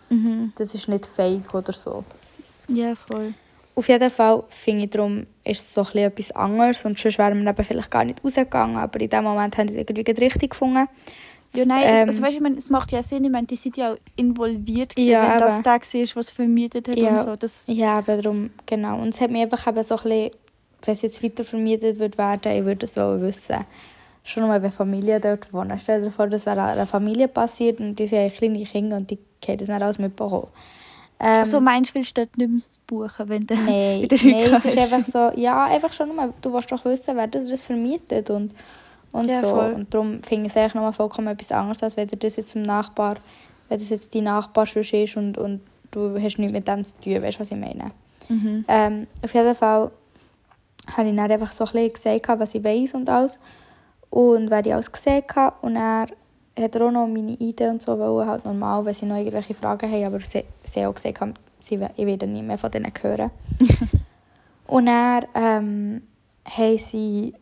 [0.56, 2.04] das ist nicht fake oder so.
[2.68, 3.34] Ja, voll.
[3.76, 7.44] Auf jeden Fall finde ich darum, ist es so ein etwas anderes und sonst wären
[7.44, 10.52] wir eben vielleicht gar nicht rausgegangen, aber in dem Moment haben sie es irgendwie richtig
[10.52, 10.88] gefunden.
[11.54, 13.78] Ja, nein, Ähm, also, weißt, ich meine, es macht ja Sinn, ich meine, die sind
[13.78, 17.10] ja auch involviert, gewesen, Ja, wenn das der war, was vermietet hat Ja.
[17.10, 17.36] und so.
[17.36, 19.00] Das, Ja, aber darum, genau.
[19.02, 20.32] Und es hat mich einfach eben so ein bisschen,
[20.84, 23.66] wenn es jetzt weiter vermietet wird werden, ich würde es auch wissen.
[24.24, 25.80] Schon nur, wenn Familien dort wohnen.
[25.80, 29.10] Stell dir vor, das wäre einer Familie passiert und die sind ja kleine Kinder und
[29.12, 30.48] die haben das nicht alles mitbekommen.
[31.20, 34.66] Ähm, also meinst du, willst du dort nicht mehr buchen, wenn du Nein, nein, es
[34.66, 38.54] ist einfach so, ja, einfach schon nur, du willst doch wissen, wer das vermietet und,
[39.12, 39.50] und Ja, so.
[39.50, 39.74] voll.
[39.74, 42.64] Und darum finde ich es eigentlich nochmal vollkommen etwas anderes, als wenn das jetzt im
[42.64, 43.16] Nachbar,
[43.70, 46.94] wenn das jetzt dein Nachbar schon ist und, und du hast nichts mit dem zu
[47.02, 47.92] tun, weißt du, was ich meine?
[48.30, 48.66] Mhm.
[48.68, 49.92] Ähm, auf jeden Fall
[50.96, 53.40] habe ich dann einfach so ein bisschen gesagt, was ich weiß und alles.
[54.10, 55.56] Und wer ich alles gesehen habe.
[55.62, 56.08] Und er
[56.64, 59.54] hat er auch noch meine Idee und so wollen, halt normal, wenn sie noch irgendwelche
[59.54, 60.06] Fragen haben.
[60.06, 63.32] Aber sie, sie haben auch gesagt, sie, ich werde nie mehr von denen hören.
[64.68, 66.02] und dann ähm,
[66.46, 67.34] haben sie...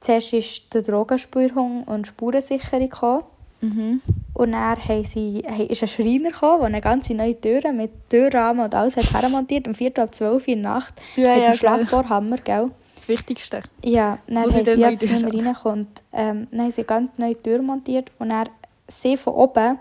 [0.00, 3.24] Zuerst ist der Drogenspürhund und Spurensicherung gekommen.
[3.62, 4.02] Mhm.
[4.34, 8.10] Und dann haben sie, hey, ist ein Schreiner gekommen, der eine ganze neue Tür mit
[8.10, 10.94] Türrahmen und alles hat hermontiert, um 4 ab 12 Uhr in der Nacht.
[11.16, 12.70] Ja, mit ja, dem Schlagbohrhammer, gell?
[13.04, 13.62] Das Wichtigste.
[13.84, 15.80] Ja, haben ich dann sie neu jetzt nicht mehr reingekommen.
[15.80, 18.48] Und, ähm, dann haben sie eine ganz neue Tür montiert und dann
[18.88, 19.78] sie von oben,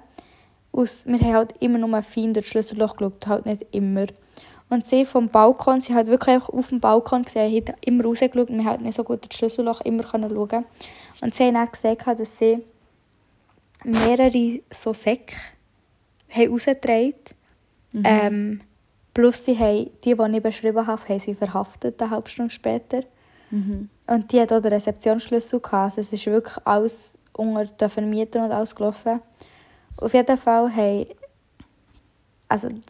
[0.74, 4.08] aus, wir haben halt immer nur fein durch das Schlüsselloch geschaut, halt nicht immer.
[4.70, 8.58] Und sie vom Balkon, sie hat wirklich auf dem Balkon gesehen, hat immer rausgeschaut und
[8.58, 10.66] wir haben nicht so gut das Schlüsselloch immer können schauen.
[11.22, 12.60] Und sie haben dann gesagt, dass sie
[13.86, 15.36] mehrere so Säcke
[16.30, 17.14] haben rausgetragen
[18.04, 18.62] ähm,
[19.14, 23.04] Plus sie haben, die, die ich beschrieben habe, haben sie verhaftet, eine halbe Stunde später.
[23.52, 23.90] Mhm.
[24.08, 25.84] Und die hat auch den Rezeptionsschlüssel gehabt.
[25.98, 29.22] Also es ist wirklich alles unter den Vermietern und alles gelaufen.
[29.98, 31.06] Auf jeden Fall haben,
[32.50, 32.82] also in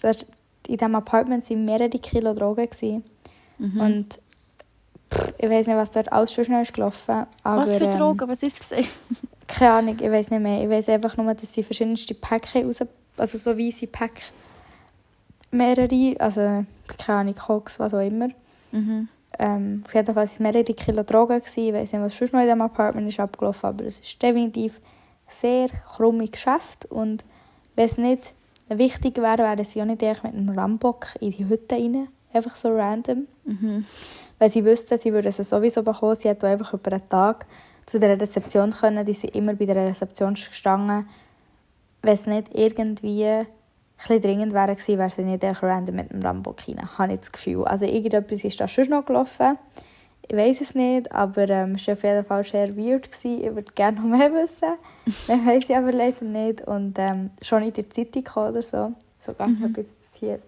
[0.68, 2.70] diesem Apartment waren mehrere Kilo Drogen.
[2.70, 3.04] Gewesen.
[3.58, 3.80] Mhm.
[3.80, 4.20] Und
[5.14, 7.26] pff, ich weiß nicht, was dort alles schon schnell ist gelaufen.
[7.44, 8.30] Aber, Was für ähm, Drogen?
[8.30, 8.86] Was ist es?
[9.48, 10.64] keine Ahnung, ich weiß nicht mehr.
[10.64, 12.80] Ich weiß einfach nur, dass sie verschiedenste Päckchen raus...
[13.16, 14.24] Also so weisse Päck.
[15.54, 16.66] Mehrere, also
[16.98, 18.30] keine Ahnung, Koks, was auch immer.
[18.72, 19.08] Mhm.
[19.40, 21.40] Ähm, auf jeden Fall waren es mehrere Kilo Drogen.
[21.40, 21.68] Gewesen.
[21.68, 24.80] Ich weiß nicht, was sonst noch in diesem Apartment ist abgelaufen aber es ist definitiv
[25.28, 26.86] sehr krumme Geschäft.
[26.86, 27.24] Und
[27.76, 28.34] wenn es nicht
[28.70, 32.08] wichtig wäre, wären sie auch nicht mit einem Rambock in die Hütte rein.
[32.32, 33.28] Einfach so random.
[33.46, 33.86] Mhm.
[34.40, 36.16] Weil sie wüssten, sie würden es sowieso bekommen.
[36.16, 37.46] Sie hätten einfach über einen Tag
[37.86, 39.06] zu der Rezeption können.
[39.06, 41.08] Die sind immer bei der Rezeption gestanden.
[42.02, 43.48] Wenn es nicht irgendwie ein
[44.08, 46.98] bisschen dringend wäre gewesen, wäre sie nicht einfach random mit dem Rambock rein.
[46.98, 47.66] Habe ich das Gefühl.
[47.66, 49.58] Also irgendetwas ist da schon noch gelaufen.
[50.28, 53.12] Ich weiß es nicht, aber ähm, es war auf jeden Fall sehr weird.
[53.12, 53.44] Gewesen.
[53.44, 54.74] Ich würde gerne noch mehr wissen.
[55.28, 56.62] Mehr weiß ich aber leider nicht.
[56.62, 58.94] Und ähm, schon in der Zeitung oder so.
[59.20, 59.66] Sogar, mhm.
[59.66, 60.40] ob ich jetzt hier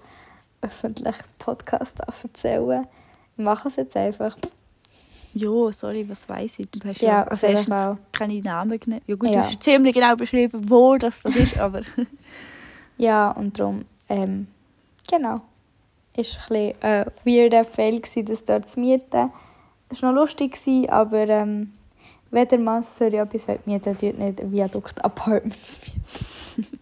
[0.61, 2.87] öffentlich Podcast erzählen
[3.37, 4.37] Ich mache es jetzt einfach.
[5.33, 6.69] Jo, sorry, was weiß ich?
[6.71, 9.03] Du hast Ja, ja, also erstens keine Namen genannt.
[9.05, 9.41] Ja gut, Ja.
[9.41, 11.81] du hast ziemlich genau beschrieben, wo das, das ist, aber...
[12.97, 14.47] Ja, und darum, ähm,
[15.09, 15.41] genau.
[16.15, 19.31] Es war ein bisschen ein weirder Fail, das dort zu mieten.
[19.89, 20.57] Es war noch lustig,
[20.89, 21.73] aber ähm,
[22.31, 25.79] wenn der Mann Zürich etwas mieten will, nicht Viadukt Apartments
[26.57, 26.79] mieten.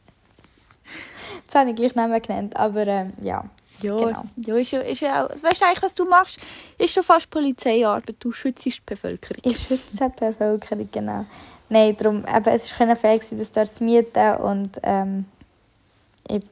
[1.47, 3.43] das habe ich gleich nicht mehr genannt, aber ähm, ja.
[3.81, 4.23] Ja, Genau.
[4.37, 5.29] ja ist, ja, ist ja auch...
[5.29, 6.37] Weißt du eigentlich, was du machst?
[6.77, 8.15] Ist schon fast Polizeiarbeit.
[8.19, 9.41] Du schützt die Bevölkerung.
[9.43, 11.25] Ich schütze die Bevölkerung, genau.
[11.69, 15.25] Nein, darum, eben, es war kein Fail, gewesen, das dort zu mieten und ähm,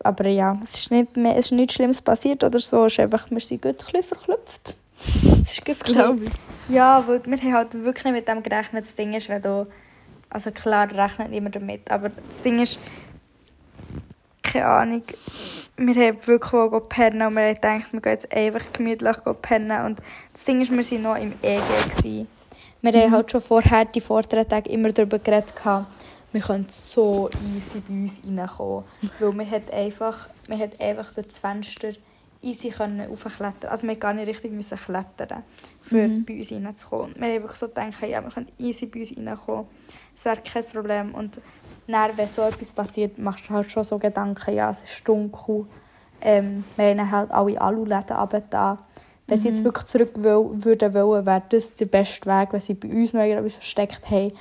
[0.03, 2.99] aber ja, es ist, nicht mehr, es ist nichts Schlimmes passiert oder so, es ist
[2.99, 4.75] einfach, wir sind gut ein verklüpft.
[5.41, 6.29] Es ist gut bisschen- ich.
[6.69, 8.85] Ja, weil wir haben halt wirklich nicht mit dem gerechnet.
[8.85, 9.67] Das Ding ist, wenn du...
[10.29, 12.79] Also klar rechnet niemand damit, aber das Ding ist...
[14.43, 15.03] Keine Ahnung.
[15.77, 19.85] Wir haben wirklich gehen pennen und wir haben gedacht, wir gehen jetzt einfach gemütlich pennen.
[19.85, 19.99] Und
[20.33, 21.59] das Ding ist, wir waren noch im EG.
[21.95, 22.27] Gewesen.
[22.81, 25.87] Wir haben halt schon vorher, die vorderen Tage, immer darüber geredet, gehabt,
[26.31, 28.83] wir können so easy bei uns reinkommen.
[29.19, 31.89] Weil wir hat einfach, wir hat einfach durch das Fenster
[32.41, 33.69] easy können raufklettern.
[33.69, 35.43] Also wir gar nicht richtig müssen klettern,
[35.81, 36.25] für Mhm.
[36.25, 37.13] bei uns reinzukommen.
[37.15, 39.65] Wir haben einfach so gedacht, ja, wir können easy bei uns reinkommen.
[40.15, 41.13] Das wäre kein Problem.
[41.13, 41.39] Und
[41.87, 45.65] dann, wenn so etwas passiert, machst du halt schon so Gedanken, ja, es ist dunkel.
[46.21, 48.77] Ähm, wir haben halt alle Aluläden runtergetan.
[49.27, 52.73] Wenn sie jetzt wirklich zurück will, würden wollen, wäre das der beste Weg, wenn sie
[52.73, 54.33] bei uns noch etwas versteckt haben.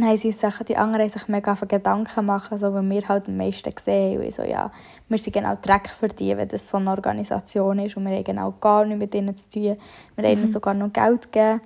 [0.00, 3.36] Haben sie sich, die anderen sich mega viele Gedanken machen, so, weil wir halt am
[3.36, 4.18] meisten sehen.
[4.18, 4.72] Und ich so, ja,
[5.08, 7.96] wir sind genau Dreck für die, wenn das so eine Organisation ist.
[7.96, 9.76] Und wir haben genau gar nichts mit ihnen zu tun.
[10.16, 11.60] Wir haben ihnen sogar noch Geld gegeben,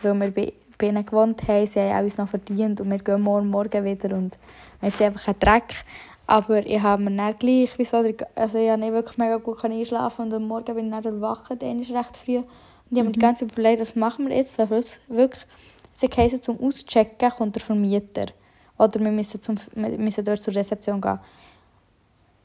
[0.00, 1.66] weil wir bei, bei ihnen gewohnt haben.
[1.66, 4.38] Sie haben auch uns noch verdient und wir gehen morgen Morgen wieder und
[4.80, 5.84] wir sind einfach ein Dreck.
[6.26, 7.98] Aber ich habe mir dann gleich, wieso,
[8.34, 11.50] also ich habe nicht wirklich mega gut einschlafen und am Morgen bin ich dann erwacht,
[11.60, 12.38] dann ist recht früh.
[12.38, 12.46] Und
[12.90, 14.70] ich habe mir die ganze Zeit überlegt, was machen wir jetzt, weil
[15.08, 15.46] wirklich,
[15.94, 18.26] sie heißen, zum Auschecken kommt der Vermieter.
[18.78, 21.18] Oder wir müssen, zum, wir müssen dort zur Rezeption gehen.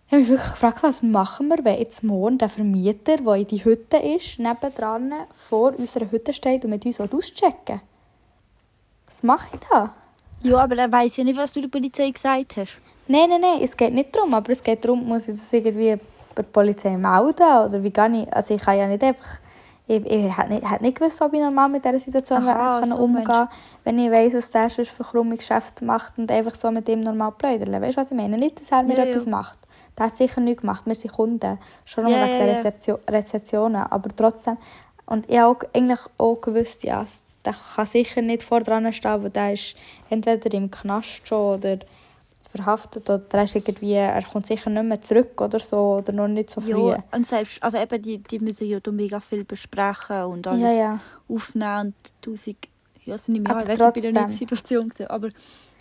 [0.07, 3.47] Ich habe mich wirklich gefragt, was machen wir, wenn jetzt morgen der Vermieter, der in
[3.47, 7.81] die Hütte ist, nebendran vor unserer Hütte steht und mit uns auschecken
[9.05, 9.93] Was mache ich da?
[10.41, 12.81] Ja, aber er weiß ja nicht, was du der Polizei gesagt hast.
[13.07, 15.95] Nein, nein, nein, es geht nicht darum, aber es geht darum, muss ich das irgendwie
[15.95, 19.39] bei der Polizei melden oder wie kann ich, also ich kann ja nicht einfach,
[19.89, 22.95] ich, ich hätte nicht, hätte nicht gewusst, ob ich normal mit dieser Situation Aha, so
[22.97, 26.69] umgehen meinst wenn ich weiss, was der sonst für krumme Geschäfte macht und einfach so
[26.69, 27.81] mit ihm normal pläudern.
[27.81, 28.37] Weißt du, was ich meine?
[28.37, 29.09] Nicht, dass er mir Ja, ja.
[29.09, 29.57] etwas macht.
[29.97, 32.53] Der hat sicher nichts gemacht, wir sind Kunden, schon nur Ja, wegen ja, der ja.
[32.53, 34.57] Rezeption, Rezeptionen, aber trotzdem,
[35.07, 37.03] und ich habe auch, eigentlich auch gewusst, ja,
[37.43, 39.75] der kann sicher nicht vor dran stehen, weil der ist
[40.09, 41.79] entweder im Knast schon oder
[42.49, 46.27] verhaftet oder der ist irgendwie, er kommt sicher nicht mehr zurück oder so oder noch
[46.27, 46.91] nicht so früh.
[46.91, 50.79] Ja, und selbst, also eben, die, die müssen ja mega viel besprechen und alles ja,
[50.79, 50.99] ja.
[51.27, 52.57] aufnehmen und tausend,
[53.03, 54.89] ja, es sind mehr, Aber ich weiß nicht, ich bin noch nicht in der Situation
[54.89, 55.29] gewesen, aber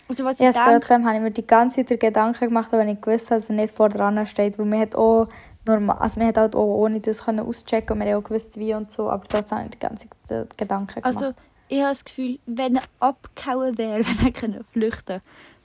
[0.07, 2.71] also was ich Ja, denke, trotzdem habe ich mir die ganze Zeit den Gedanken gemacht,
[2.71, 5.27] wenn ich gewusst habe, dass er nicht vor dran steht, weil man hat auch
[5.65, 8.59] normal, also man hat halt auch ohne das können auschecken und man hat auch gewusst,
[8.59, 11.05] wie und so, aber trotzdem habe ich die ganze Zeit den Gedanken gemacht.
[11.05, 11.33] also
[11.67, 15.21] ich habe das Gefühl, wenn er abgehauen wäre, wenn er können flüchten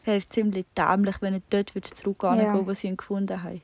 [0.06, 2.52] wäre ziemlich dämlich, wenn er dort würde zurückgehen Ja.
[2.54, 3.62] würde, wo sie ihn gefunden haben.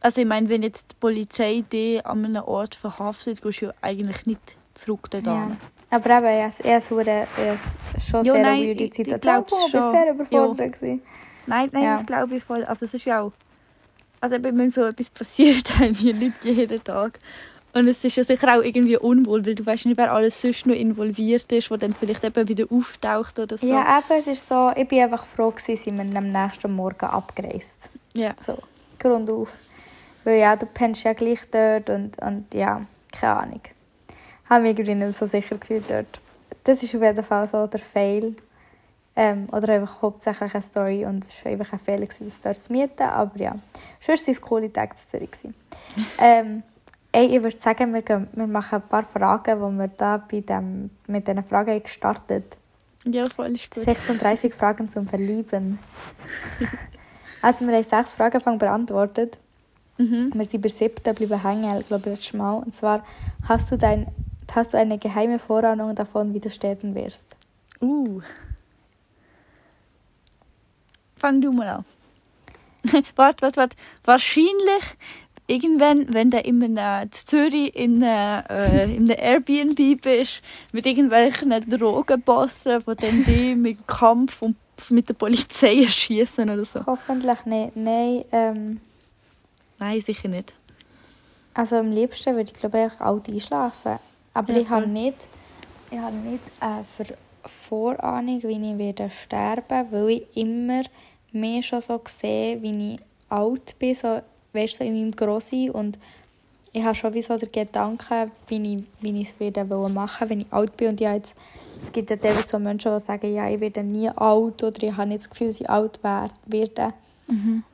[0.00, 3.74] Also ich meine, wenn jetzt die Polizei dich an einem Ort verhaftet, gehst du ja
[3.82, 4.40] eigentlich nicht
[4.74, 5.56] zurück dort ja.
[5.90, 9.24] Aber eben, er ist, er ist, schon Ja, sehr nein, eine weirde ich- ich Ich
[9.24, 9.90] war schon.
[9.92, 10.72] sehr überfordert.
[10.74, 11.02] gewesen.
[11.46, 11.96] Nein, nein, Ja.
[11.96, 12.64] das glaube ich voll.
[12.64, 13.32] Also es ist ja auch...
[14.20, 17.18] Also eben, wenn so etwas passiert, haben wir nicht jeden Tag.
[17.74, 20.66] Und es ist ja sicher auch irgendwie unwohl, weil du weißt nicht, wer alles sonst
[20.66, 23.66] noch involviert ist, wo dann vielleicht eben wieder auftaucht oder so.
[23.66, 27.04] Ja, eben, es ist so, ich bin einfach froh gewesen, sind wir am nächsten Morgen
[27.04, 27.90] abgereist.
[28.14, 28.34] ja.
[28.44, 28.58] So,
[28.98, 29.52] Grund auf.
[30.24, 33.60] Weil ja, du pennst ja gleich dort und, und ja, keine Ahnung.
[34.48, 36.20] Habe mich irgendwie nicht so sicher gefühlt dort.
[36.64, 38.34] Das ist auf jeden Fall so der Fail.
[39.14, 42.58] Ähm, oder einfach hauptsächlich eine Story und es war einfach ein Fehler, gewesen, das dort
[42.58, 43.02] zu mieten.
[43.02, 43.56] Aber ja,
[44.00, 45.30] sonst waren es coole Tage zu Zürich.
[46.18, 46.62] ähm,
[47.18, 50.40] ey, ich würde sagen, wir, gehen, wir machen ein paar Fragen, die wir da bei
[50.40, 52.56] dem, mit diesen Fragen gestartet
[53.04, 53.84] ja, voll ist gut.
[53.84, 55.78] 36 Fragen zum Verlieben.
[57.42, 59.38] also wir haben sechs Fragen beantwortet.
[59.98, 60.32] Mhm.
[60.34, 62.54] Wir sind bei siebten bleiben hängen, ich glaube letztes Mal.
[62.56, 63.04] Und zwar,
[63.48, 64.08] hast du, dein,
[64.52, 67.36] hast du eine geheime Vorahnung davon, wie du sterben wirst?
[67.80, 68.20] Uh.
[71.16, 71.84] Fang du mal an.
[73.16, 73.76] warte, warte, warte.
[74.04, 74.96] Wahrscheinlich
[75.48, 76.78] irgendwann, wenn du in
[77.10, 80.42] Zürich in einem, äh, in einem Airbnb bist,
[80.72, 84.56] mit irgendwelchen Drogenbossen, die dann die mit Kampf und
[84.90, 86.86] mit der Polizei erschießen oder so.
[86.86, 87.74] Hoffentlich nicht.
[87.76, 88.80] Nein, ähm,
[89.80, 90.52] Nein, sicher nicht.
[91.54, 93.98] also am liebsten würde ich glaube ich alt einschlafen.
[94.34, 95.28] Aber Ja, ich habe nicht,
[95.90, 97.06] ich habe nicht eine Ver
[97.44, 100.82] Vorahnung, wie ich werde sterben, weil ich immer
[101.32, 104.20] mehr schon so sehe, wie ich alt bin, so,
[104.58, 105.98] weißt, so in meinem Grossi und
[106.72, 109.40] ich habe schon wie so den Gedanken, wie ich, wie ich es
[109.70, 111.34] wollen machen, wenn ich alt bin und habe jetzt,
[111.82, 114.96] es gibt ja teilweise so Menschen, die sagen, ja, ich werde nie alt oder ich
[114.96, 116.92] habe nicht das Gefühl, dass ich alt wer- werde.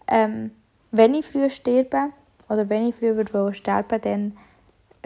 [0.08, 0.50] Ähm,
[0.90, 2.10] wenn ich früh sterbe
[2.48, 4.36] oder wenn ich früh würde sterben, dann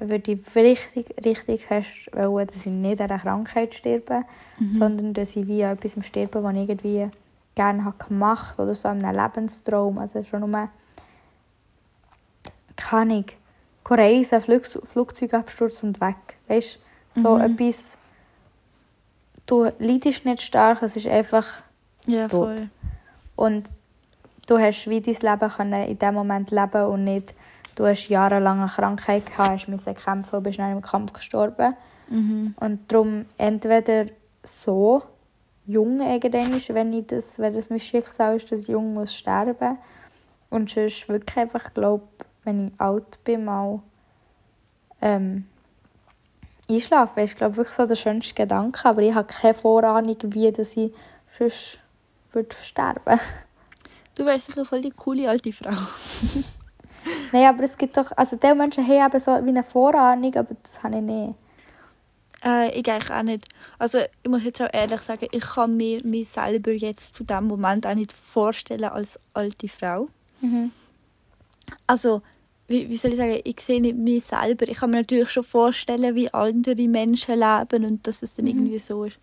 [0.00, 4.24] würde ich richtig, richtig fest wollen, dass ich nicht an einer Krankheit sterbe,
[4.78, 7.08] sondern dass ich wie an etwas sterbe, was ich irgendwie
[7.54, 9.98] gerne habe gemacht oder so an einem Lebenstraum.
[9.98, 10.68] Also schon nur,
[12.78, 13.24] keine Ahnung,
[13.88, 16.16] reisen, Flug, Flugzeugabsturz und weg.
[16.46, 16.78] Weißt
[17.14, 17.98] du, so etwas,
[19.46, 21.46] du leidest nicht stark, es ist einfach
[22.06, 22.58] Ja, Tot.
[22.58, 22.68] voll.
[23.36, 23.70] und
[24.46, 27.34] du hast wie dein Leben können in dem Moment leben und nicht,
[27.74, 31.74] du hast jahrelang eine Krankheit gehabt, hast müssen kämpfen und bist dann im Kampf gestorben.
[32.08, 32.54] Mhm.
[32.58, 34.06] Und darum entweder
[34.42, 35.02] so,
[35.66, 39.76] jung irgendwann, wenn, ich das, wenn das mein Schicksal ist, dass ich jung muss sterben
[40.50, 42.04] und sonst wirklich einfach glaube,
[42.48, 43.80] wenn ich alt bin, mal
[45.02, 45.46] ähm,
[46.68, 47.22] einschlafen.
[47.22, 50.92] ist glaube wirklich so der schönste Gedanke, aber ich habe keine Vorahnung, wie dass ich
[51.30, 51.78] sonst
[52.32, 53.20] würde sterben
[54.14, 55.70] Du wärst sicher voll die coole alte Frau.
[57.32, 60.56] Nein, aber es gibt doch, also die Menschen haben eben so wie eine Vorahnung, aber
[60.60, 61.34] das habe ich nicht.
[62.44, 63.46] Äh, ich eigentlich auch nicht.
[63.78, 67.44] Also ich muss jetzt auch ehrlich sagen, ich kann mir mich selber jetzt zu dem
[67.44, 70.08] Moment auch nicht vorstellen als alte Frau.
[70.40, 70.72] Mhm.
[71.86, 72.22] Also,
[72.68, 74.68] wie, wie soll ich sagen, ich sehe nicht mich selber.
[74.68, 78.50] Ich kann mir natürlich schon vorstellen, wie andere Menschen leben und dass es dann Mhm.
[78.52, 79.18] irgendwie so ist.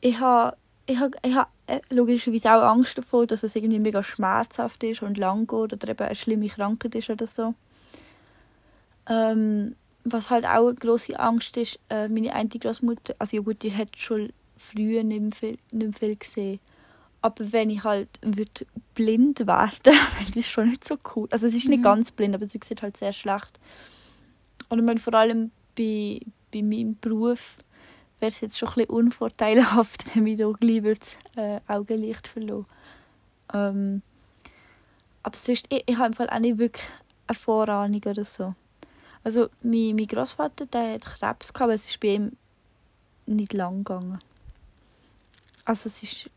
[0.00, 0.56] Ich habe
[0.88, 5.02] ich habe, ich habe äh, logischerweise auch Angst davor, dass es irgendwie mega schmerzhaft ist
[5.02, 7.54] und lang geht oder eben eine schlimme Krankheit ist oder so.
[9.08, 9.74] Ähm,
[10.04, 13.74] was halt auch eine grosse Angst ist, äh, meine eine Großmutter, also ja gut, die
[13.74, 16.60] hat schon früher nicht mehr viel, nicht mehr viel gesehen.
[17.26, 19.80] Aber wenn ich halt würd blind werden
[20.28, 21.26] das ist schon nicht so cool.
[21.32, 21.82] Also sie ist nicht Mhm.
[21.82, 23.58] ganz blind, aber sie sieht halt sehr schlecht.
[24.68, 26.20] Und ich meine, vor allem bei,
[26.52, 27.56] bei meinem Beruf
[28.20, 32.64] wäre es jetzt schon ein bisschen unvorteilhaft, wenn ich da lieber das äh, Augenlicht verliere.
[33.52, 34.02] Ähm,
[35.24, 36.86] aber sonst, ich, ich habe im Fall auch nicht wirklich
[37.26, 38.54] eine Vorahnung oder so.
[39.24, 42.32] Also mein, mein Großvater, der hat Krebs gehabt, aber es ist bei ihm
[43.26, 44.20] nicht lang gegangen.
[45.64, 46.30] Also es ist,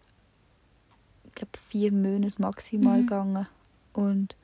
[1.39, 3.05] glaube, vier Monate maximal Mhm.
[3.05, 3.47] gegangen.
[3.93, 4.35] Und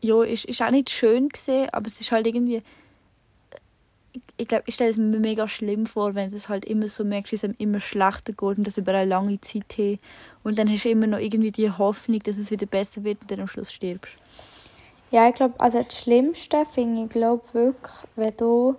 [0.00, 2.62] ja, ist, ist auch nicht schön gesehen, aber es ist halt irgendwie
[4.12, 7.04] ich- ich glaube, ich stelle es mir mega schlimm vor, wenn es halt immer so
[7.04, 9.98] merkst, wie es einem immer schlechter geht und das über eine lange Zeit hin.
[10.42, 13.30] Und dann hast du immer noch irgendwie die Hoffnung, dass es wieder besser wird und
[13.30, 14.12] dann am Schluss stirbst.
[15.10, 18.76] Ja, ich glaube, also das Schlimmste finde ich, glaube wirklich, wenn du,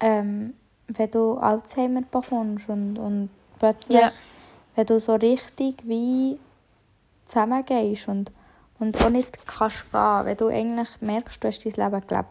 [0.00, 0.54] ähm,
[0.88, 4.12] wenn du Alzheimer bekommst und, und plötzlich, Ja.
[4.76, 6.38] Wenn du so richtig wie
[7.24, 8.32] zusammengehst und,
[8.78, 12.26] und auch nicht kannst gehen, wenn du eigentlich merkst, du hast dein Leben gelebt.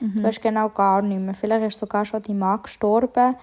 [0.00, 0.22] Mhm.
[0.22, 1.34] Du hast genau gar nichts mehr.
[1.34, 3.34] Vielleicht ist sogar schon dein Mann gestorben.
[3.34, 3.38] Gut,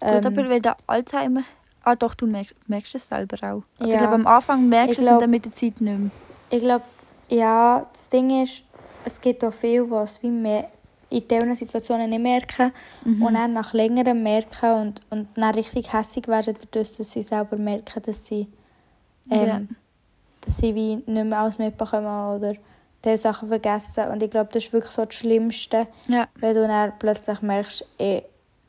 [0.00, 1.42] Ähm, aber wenn der Alzheimer...
[1.82, 3.62] Ah doch, du merkst, merkst es selber auch.
[3.78, 3.98] Also ich Ja.
[4.00, 6.10] glaube, am Anfang merkst Ich du es und dann mit der Zeit nicht mehr.
[6.50, 6.84] Ich glaube,
[7.28, 8.64] ja, das Ding ist,
[9.04, 10.68] es gibt auch viele, die es wie mehr
[11.10, 12.72] in diesen Situationen nicht merken
[13.04, 13.22] Mhm.
[13.22, 17.56] und dann nach längerem merken und, und dann richtig hässig werden, dadurch, dass sie selber
[17.56, 18.46] merken, dass sie,
[19.30, 19.60] ähm, Ja.
[20.42, 22.54] dass sie wie nicht mehr alles mitbekommen oder
[23.04, 24.04] diese Sachen vergessen.
[24.08, 26.28] Und ich glaube, das ist wirklich so das Schlimmste, Ja.
[26.36, 28.22] wenn du dann plötzlich merkst, ich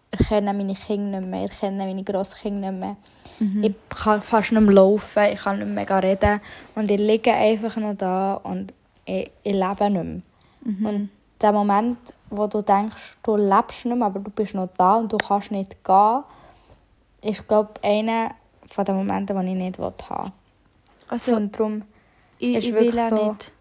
[0.09, 2.95] erkenne meine Kinder nicht mehr, ich erkenne meine Grosskinder nicht mehr.
[3.39, 3.63] Mhm.
[3.63, 6.41] Ich kann fast nicht mehr laufen, ich kann nicht mehr reden
[6.75, 8.73] und ich liege einfach noch da und
[9.05, 10.21] ich, ich lebe nicht mehr.
[10.63, 10.85] Mhm.
[10.85, 11.09] Und
[11.41, 11.97] der Moment,
[12.31, 15.51] wo du denkst, du lebst nicht mehr, aber du bist noch da und du kannst
[15.51, 16.23] nicht gehen,
[17.21, 18.31] ist, glaube ich, einer
[18.69, 19.93] von den Momenten, die ich nicht haben
[20.25, 20.31] will.
[21.09, 21.83] Also, Und darum,
[22.39, 23.51] ich, ist ich will wirklich auch so- nicht.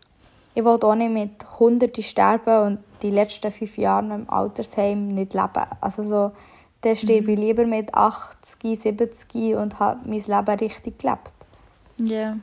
[0.54, 5.08] ich will auch nicht mit Hunderten sterben und die letzten fünf Jahre noch im Altersheim
[5.08, 5.66] nicht leben.
[5.80, 6.32] Also so,
[6.82, 11.32] dann sterbe ich lieber mit 80, 70 und habe mein Leben richtig gelebt.
[11.98, 12.38] Ja.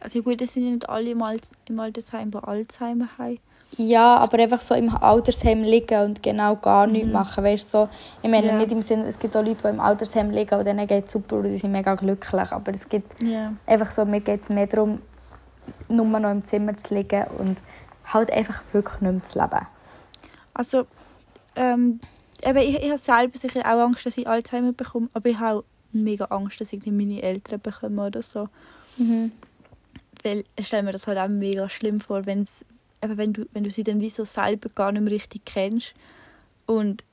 [0.00, 3.38] Also gut, es sind nicht alle im, Al im Altersheim, die Alzheimer haben.
[3.78, 7.12] Ja, aber einfach so im Altersheim liegen und genau gar nichts Mhm.
[7.12, 7.44] machen.
[7.44, 7.88] Weißt, so,
[8.22, 8.56] ich meine Ja.
[8.56, 11.12] nicht im Sinne, es gibt auch Leute, die im Altersheim liegen und denen geht es
[11.12, 12.52] super und die sind mega glücklich.
[12.52, 13.52] Aber es gibt Ja.
[13.66, 15.02] einfach so, mir geht es mehr darum,
[15.92, 17.60] nur noch im Zimmer zu liegen und
[18.06, 19.66] halt einfach wirklich nicht mehr zu leben.
[20.54, 20.86] Also,
[21.56, 22.00] ähm,
[22.42, 25.58] eben, ich, ich habe selber sicher auch Angst, dass ich Alzheimer bekomme, aber ich habe
[25.58, 28.48] auch mega Angst, dass ich meine Eltern bekomme oder so.
[28.96, 29.32] Mhm.
[30.22, 32.50] Weil ich stelle mir das halt auch mega schlimm vor, wenn's,
[33.02, 35.94] eben wenn, du, wenn du sie dann wie so selber gar nicht mehr richtig kennst.
[36.66, 37.04] Und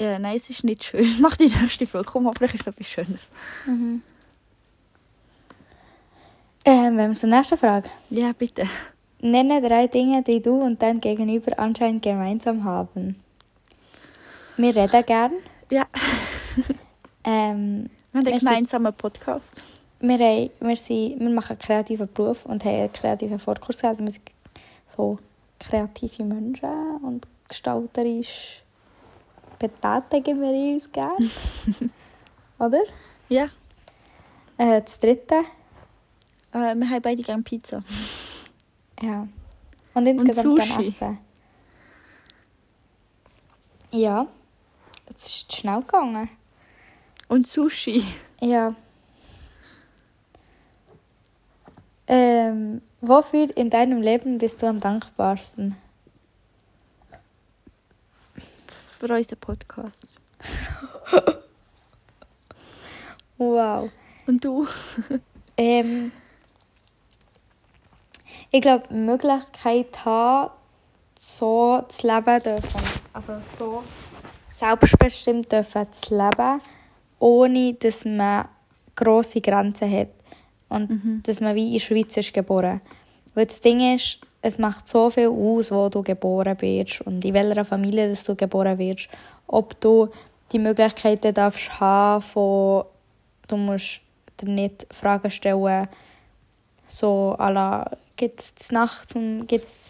[0.00, 1.06] ja, nein, es ist nicht schön.
[1.20, 3.30] Mach die nächste Folge, komm, hoffentlich ist es etwas Schönes.
[3.66, 4.02] Mhm.
[6.64, 7.90] Ähm, wir zur nächsten Frage.
[8.10, 8.66] Ja, bitte.
[9.20, 13.16] Nenne drei Dinge, die du und dein Gegenüber anscheinend gemeinsam haben.
[14.56, 15.32] Wir reden gern.
[15.70, 15.86] Ja,
[17.24, 19.64] Ähm, wir haben einen gemeinsamen Podcast.
[20.00, 23.82] wir, haben, wir, sind, wir machen einen kreativen Beruf und haben einen kreativen Vorkurs.
[23.82, 24.26] Also wir sind
[24.86, 25.18] so
[25.58, 28.62] kreative Menschen und gestalterisch
[29.58, 31.30] betätigen wir uns gerne.
[32.58, 32.80] Oder?
[33.28, 33.48] Ja,
[34.58, 35.36] Äh, das dritte.
[36.52, 37.82] äh, wir haben beide gerne Pizza.
[39.00, 39.26] Ja.
[39.94, 41.18] Und insgesamt gerne essen.
[43.90, 44.26] Ja.
[45.06, 46.28] Es ist schnell gegangen.
[47.28, 48.04] Und Sushi.
[48.40, 48.74] Ja.
[52.06, 55.76] Ähm, wofür in deinem Leben bist du am dankbarsten?
[58.98, 60.06] Für unseren Podcast.
[63.36, 63.90] Wow.
[64.26, 64.66] Und du?
[65.56, 66.10] Ähm,
[68.50, 70.50] ich glaube, die Möglichkeit haben,
[71.16, 72.80] so zu leben dürfen.
[73.12, 73.84] Also so
[74.52, 76.60] selbstbestimmt dürfen zu leben,
[77.20, 78.48] ohne dass man
[78.96, 80.08] grosse Grenzen hat.
[80.68, 81.22] Und Mhm.
[81.24, 82.80] dass man wie in der Schweiz ist geboren.
[83.34, 87.34] Weil das Ding ist, es macht so viel aus, wo du geboren wirst und in
[87.34, 89.08] welcher Familie dass du geboren wirst.
[89.46, 90.08] Ob du
[90.52, 92.84] die Möglichkeiten darfst haben, von,
[93.48, 94.00] du musst
[94.40, 95.88] dir nicht Fragen stellen,
[96.86, 99.14] so à la, gibt es Nacht,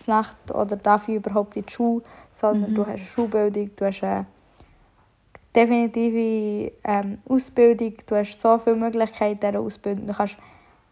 [0.06, 2.02] Nacht oder darf ich überhaupt in die Schule,
[2.32, 2.74] sondern Mhm.
[2.76, 4.26] du hast eine Schulbildung, du hast eine
[5.54, 10.06] definitive ähm, Ausbildung, du hast so viele Möglichkeiten dieser Ausbildung.
[10.06, 10.36] Du kannst,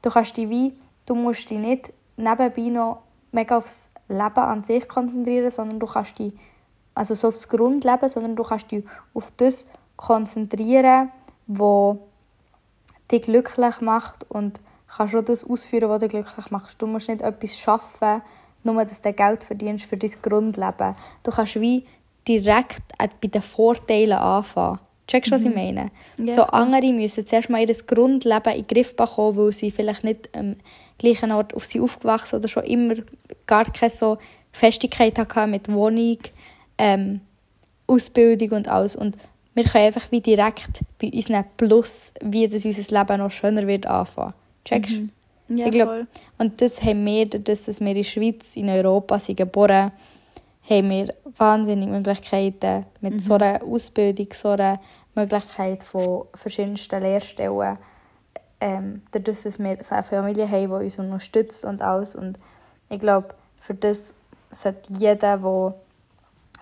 [0.03, 0.75] du kannst dich wie,
[1.07, 6.19] du musst dich nicht nebenbei noch mega aufs Leben an sich konzentrieren, sondern du kannst
[6.19, 6.33] dich,
[6.95, 8.85] also so aufs Grundleben, sondern du kannst dich
[9.15, 9.65] auf das
[9.97, 11.11] konzentrieren,
[11.47, 11.97] was
[13.11, 16.81] dich glücklich macht und kannst auch das ausführen, was dich glücklich macht.
[16.81, 18.23] Du musst nicht etwas schaffen,
[18.65, 20.95] nur dass du Geld verdienst für dein Grundleben.
[21.23, 21.87] Du kannst wie
[22.29, 24.79] direkt bei den Vorteilen anfangen.
[25.09, 25.91] Checkst du, was ich meine?
[26.19, 30.05] Ja, so andere müssen zuerst mal ihr Grundleben in den Griff bekommen, weil sie vielleicht
[30.05, 30.57] nicht am
[30.99, 32.95] gleichen Ort auf sie aufgewachsen oder schon immer
[33.47, 34.19] gar keine so
[34.53, 36.19] Festigkeit hatten mit Wohnung,
[36.79, 37.21] ähm,
[37.87, 38.97] Ausbildung und alles.
[38.97, 39.17] Und
[39.55, 43.87] wir können einfach wie direkt bei unseren Plus, wie das unser Leben noch schöner wird,
[43.87, 44.35] anfangen.
[44.65, 45.09] Checkst du?
[45.55, 46.07] Ja, Ich glaub- voll.
[46.39, 49.93] Und das haben wir, dass wir in der Schweiz, in Europa sind geboren,
[50.69, 54.81] haben wir wahnsinnige Möglichkeiten mit so einer Ausbildung, so einer
[55.15, 57.79] Möglichkeit von verschiedensten Lehrstellen.
[58.61, 62.15] Ähm, dadurch, dass wir so eine Familie haben, die uns unterstützt und alles.
[62.15, 62.39] Und
[62.89, 64.15] ich glaube, für das
[64.53, 65.75] sollte jeder, der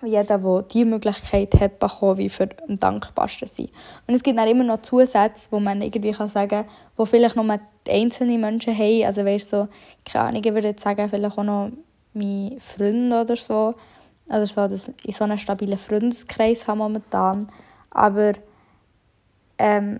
[0.03, 3.69] jeder, der diese Möglichkeit hat, bekommen, wie für am dankbarsten sein.
[4.07, 6.65] Und es gibt dann immer noch Zusätze, wo man irgendwie kann sagen kann,
[6.97, 9.05] wo vielleicht nur die einzelnen Menschen haben.
[9.05, 9.67] Also weißt so,
[10.05, 11.71] keine Ahnung, ich würde jetzt sagen, vielleicht auch noch
[12.13, 13.75] meine Freunde oder so.
[14.31, 17.47] Oder so, dass ich so einen stabilen Freundeskreis habe momentan.
[17.89, 18.31] Aber
[19.57, 19.99] ähm,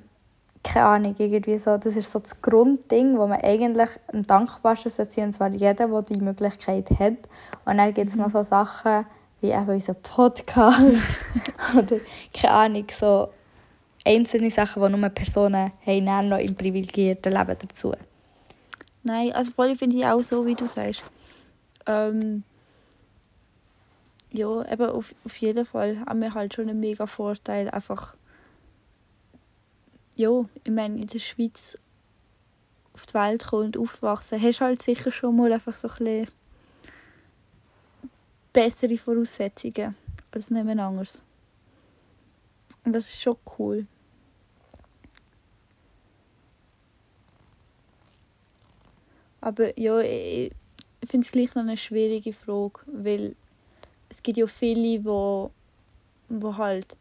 [0.64, 5.22] keine Ahnung, irgendwie so, das ist so das Grundding, wo man eigentlich am dankbarsten sollte
[5.22, 7.18] und zwar jeder, der die Möglichkeit hat.
[7.66, 9.06] Und dann gibt es noch so Sachen,
[9.42, 11.26] wie eben unser Podcast
[11.78, 11.98] oder
[12.34, 13.30] keine Ahnung, so
[14.06, 17.94] einzelne Sachen, die nur Personen haben, noch im privilegierten Leben dazu.
[19.04, 21.04] Nein, also voll finde ich auch so, wie du sagst.
[21.88, 22.44] Ähm,
[24.32, 27.70] ja, eben auf, auf jeden Fall haben wir halt schon einen mega Vorteil.
[27.70, 28.16] Einfach,
[30.16, 31.78] ja, ich meine, in der Schweiz
[32.94, 36.28] auf die Welt kommen und aufwachsen, hast halt sicher schon mal einfach so ein bisschen
[38.54, 39.96] bessere Voraussetzungen
[40.32, 41.22] als niemand anderes.
[42.84, 43.84] Und das ist schon cool.
[49.42, 50.52] Aber ja, ich,
[51.02, 53.36] ich finde es gleich noch eine schwierige Frage, weil
[54.12, 55.50] es gibt ja viele, wo,
[56.30, 56.96] wo halt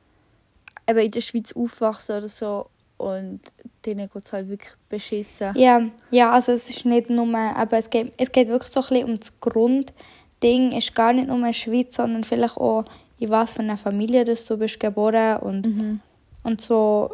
[0.88, 2.66] eben in der Schweiz aufwachsen oder so
[2.98, 3.40] und
[3.84, 5.54] denen geht es halt wirklich beschissen.
[5.56, 8.88] Ja, ja, also es ist nicht nur, aber es geht, es geht wirklich so ein
[8.88, 12.84] bisschen um das Grundding, ist gar nicht nur in der Schweiz, sondern vielleicht auch
[13.18, 16.00] in was für einer Familie dass du bist geboren und, Mhm.
[16.44, 17.10] und so,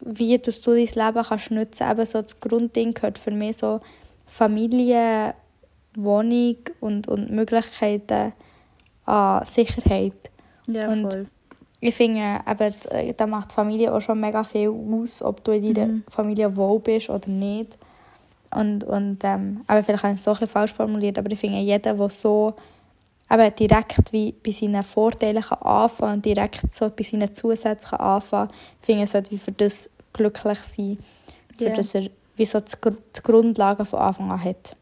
[0.00, 1.90] wie dass du dein Leben kannst nutzen.
[1.90, 3.80] Eben so das Grundding gehört für mich so
[4.26, 5.34] Familie,
[5.94, 8.32] Wohnung und, und Möglichkeiten
[9.06, 10.30] an Sicherheit.
[10.66, 11.26] Ja, Und- voll.
[11.80, 15.52] Ich finde, eben, äh, da macht die Familie auch schon mega viel aus, ob du
[15.52, 16.04] in deiner Mhm.
[16.08, 17.76] Familie wohl bist oder nicht.
[18.54, 21.38] Und, und ähm, aber vielleicht habe ich es so ein bisschen falsch formuliert, aber ich
[21.38, 22.54] finde, jeder, der so
[23.30, 28.00] eben direkt wie bei seinen Vorteilen kann anfangen und direkt so bei seinen Zusätzen kann
[28.00, 28.50] anfangen
[28.80, 30.98] finde, sollte wie für das glücklich sein,
[31.58, 34.74] für das er wie so die, Gr- die Grundlagen von Anfang an hat.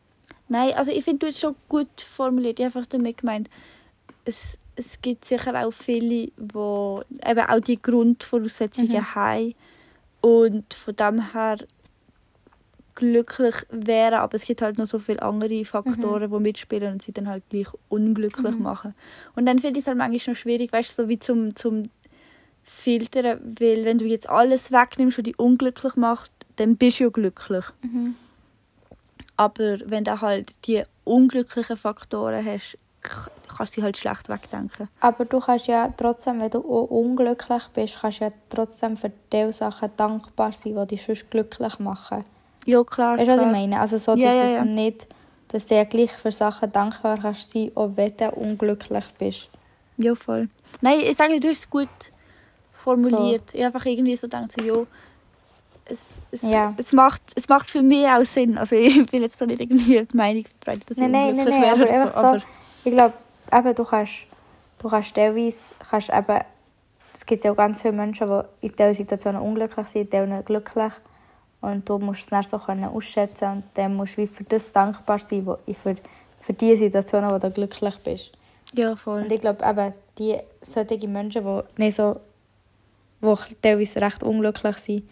[0.48, 2.60] Nein, also ich finde, du hast schon gut formuliert.
[2.60, 3.48] Ich habe einfach damit gemeint,
[4.24, 9.14] es, es gibt sicher auch viele, die eben auch die Grundvoraussetzungen Mhm.
[9.14, 9.54] haben
[10.20, 11.58] und von dem her
[12.94, 17.12] glücklich wären, aber es gibt halt noch so viele andere Faktoren, die mitspielen und sie
[17.12, 18.62] dann halt gleich unglücklich Mhm.
[18.62, 18.94] machen.
[19.34, 21.88] Und dann finde ich es halt manchmal noch schwierig, weißt du, so wie zum, zum
[22.62, 27.10] Filtern, weil wenn du jetzt alles wegnimmst, was dich unglücklich macht, dann bist du ja
[27.10, 27.64] glücklich.
[29.36, 32.76] Aber wenn du halt die unglücklichen Faktoren hast,
[33.56, 34.88] kannst du sie halt schlecht wegdenken.
[35.00, 39.52] Aber du kannst ja trotzdem, wenn du unglücklich bist, kannst du ja trotzdem für die
[39.52, 42.24] Sachen dankbar sein, die dich sonst glücklich machen.
[42.66, 43.18] Ja, klar.
[43.18, 43.80] Weißt du, was ich meine?
[43.80, 44.64] Also so, dass Ja, ja, es ja.
[44.64, 45.08] nicht,
[45.48, 49.48] dass du ja gleich für Sachen dankbar kannst sein, auch wenn du unglücklich bist.
[49.96, 50.48] Ja, voll.
[50.80, 51.88] Nein, ich sage, du hast es gut
[52.72, 53.42] formuliert.
[53.52, 54.74] Ich habe einfach irgendwie so gedacht, so, ja,
[55.84, 56.00] es,
[56.30, 56.74] es, Ja.
[56.76, 58.56] es, macht, es macht für mich auch Sinn.
[58.58, 61.46] Also ich will jetzt da nicht irgendwie die Meinung verbreiten, dass ich Nein, nein, nein,
[61.48, 62.00] unglücklich nein, wäre.
[62.00, 62.42] aber so, so, aber
[62.84, 63.14] ich glaube,
[63.52, 64.12] eben, du kannst,
[64.78, 66.40] du kannst teilweise, kannst eben,
[67.14, 70.44] es gibt ja auch ganz viele Menschen, die in diesen Situationen unglücklich sind, in diesen
[70.44, 70.92] glücklich.
[71.60, 74.72] Und du musst es dann so können ausschätzen und dann musst du wie für das
[74.72, 75.94] dankbar sein, wo, für,
[76.40, 78.32] für die Situationen, wo du glücklich bist.
[78.74, 79.22] Ja, voll.
[79.22, 82.20] Und ich glaube eben, die solche Menschen, die nicht so,
[83.20, 85.08] die teilweise recht unglücklich sind,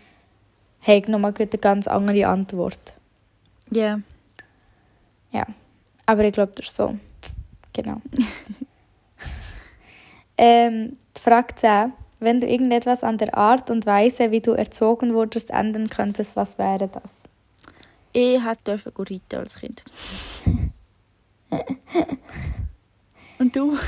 [0.83, 2.95] haben nochmal eine ganz andere Antwort.
[3.71, 4.01] Ja.
[5.33, 5.47] Ja,
[6.07, 6.97] aber ich glaube, das ist so.
[7.73, 8.01] Genau.
[10.39, 11.93] ähm, die Frage 10.
[12.19, 16.59] Wenn du irgendetwas an der Art und Weise, wie du erzogen wurdest, ändern könntest, was
[16.59, 17.25] wäre das?
[18.13, 19.85] Ich hätte dürfen reiten als Kind.
[23.39, 23.79] Und du?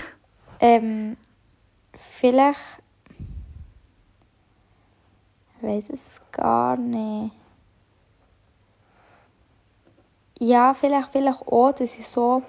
[0.61, 1.16] Ähm,
[1.95, 2.80] vielleicht.
[5.57, 7.35] Ich weiß es gar nicht.
[10.39, 12.43] Ja, vielleicht, vielleicht auch, dass ich so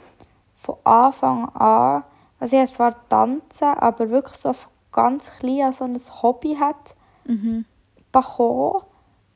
[0.64, 2.03] von Anfang an,
[2.39, 4.53] also ich habe zwar tanzen, aber wirklich so
[4.91, 6.95] ganz klein an so ein Hobby hat
[7.26, 7.66] Mhm.
[8.11, 8.82] bekommen,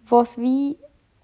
[0.09, 0.78] was wie,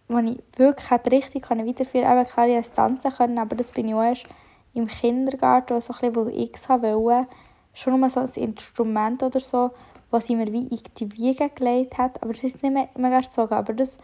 [0.08, 2.22] wo ich wirklich hätte richtig können weiterführen konnte.
[2.22, 4.26] Eben klar, ich tanzen können, aber das bin ich auch erst
[4.74, 7.28] im Kindergarten, so ein bisschen, wo ich es wollte,
[7.74, 9.72] schon mal so ein Instrument oder so,
[10.10, 12.22] was ich mir wie in die Wiege gelegt hat.
[12.24, 13.98] Aber das ist nicht mehr mega erzogen, aber das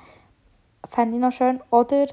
[0.88, 1.62] fände ich noch schön.
[1.70, 2.08] Oder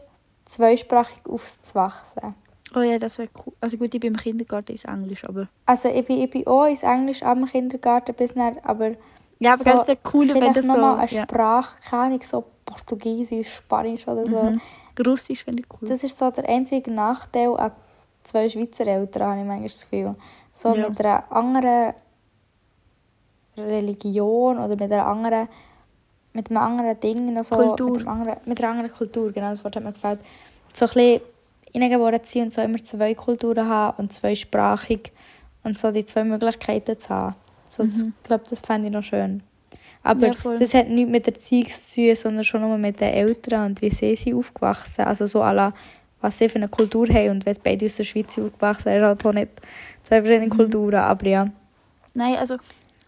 [0.45, 2.35] zweisprachig aufzuwachsen.
[2.75, 3.53] Oh ja, das wäre cool.
[3.61, 5.49] Also gut, ich bin im Kindergarten ins Englisch, aber...
[5.67, 8.93] Also ich bin, ich bin auch ins Englisch am Kindergarten bis dann, aber
[9.39, 10.73] Ja, aber ganz wäre cool, wenn das so...
[10.73, 11.23] nochmal eine ja.
[11.23, 14.43] Sprache, keine Ahnung, so Portugiesisch, Spanisch oder so.
[14.43, 14.61] Mhm.
[15.07, 15.89] Russisch finde ich cool.
[15.89, 17.73] Das ist so der einzige Nachteil an
[18.25, 20.15] zwei Schweizer Eltern, habe ich manchmal das Gefühl.
[20.53, 20.89] So Ja.
[20.89, 21.95] mit einer anderen
[23.57, 25.49] Religion oder mit einer anderen
[26.33, 27.93] mit einem anderen Ding, noch so, Kultur.
[27.93, 30.21] Mit, einem anderen, mit einer anderen Kultur, genau, das Wort hat mir gefällt.
[30.73, 31.21] So ein bisschen
[31.77, 35.13] hineingeboren zu sein und so immer zwei Kulturen haben und zweisprachig
[35.63, 37.35] und so die zwei Möglichkeiten zu haben.
[37.69, 39.43] So, das, Ich glaube, das fände ich noch schön.
[40.03, 40.35] Aber Mhm.
[40.45, 43.83] Ja, das hat nichts mit Erziehung zu tun, sondern schon nur mit den Eltern und
[43.83, 45.05] wie sie sind aufgewachsen.
[45.05, 45.75] Also so la,
[46.21, 47.31] was sie für eine Kultur haben.
[47.31, 49.49] Und wenn beide aus der Schweiz aufgewachsen sind, halt auch nicht
[50.05, 50.57] zwei verschiedene Mhm.
[50.57, 50.95] Kulturen.
[51.01, 51.49] Aber ja,
[52.15, 52.57] Nein, also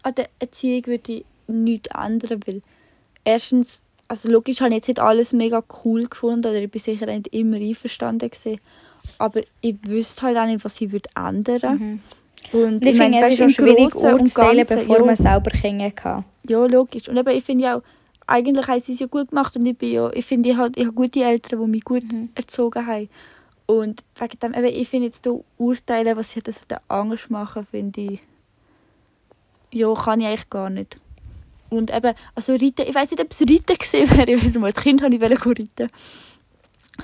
[0.03, 2.61] an der Erziehung würde ich nichts ändern, weil
[3.23, 7.05] erstens, also logisch habe ich jetzt nicht alles mega cool gefunden oder ich bin sicher
[7.05, 8.59] nicht immer einverstanden gewesen,
[9.17, 12.01] aber ich wüsste halt auch nicht, was ich würde ändern.
[12.51, 16.25] Und und ich, finde, es ist auch schwierig urteilen, bevor ja, man selber Kinder hatte.
[16.47, 17.07] Ja, logisch.
[17.07, 17.83] Und eben, ich finde ja auch,
[18.25, 20.71] eigentlich haben sie es ja gut gemacht und ich bin ja, ich finde, ich habe,
[20.75, 22.03] ich habe gute Eltern, die mich gut
[22.35, 23.09] erzogen haben.
[23.65, 27.67] Und wegen dem, eben, ich finde jetzt hier urteilen, was sie das der Angst machen,
[27.69, 28.21] finde ich,
[29.71, 30.97] ja, kann ich eigentlich gar nicht.
[31.69, 34.59] Und eben, also reiten, ich weiß nicht, ob es reiten gesehen wäre, ich weiß nicht,
[34.59, 35.89] mal, als Kind wollte ich reiten.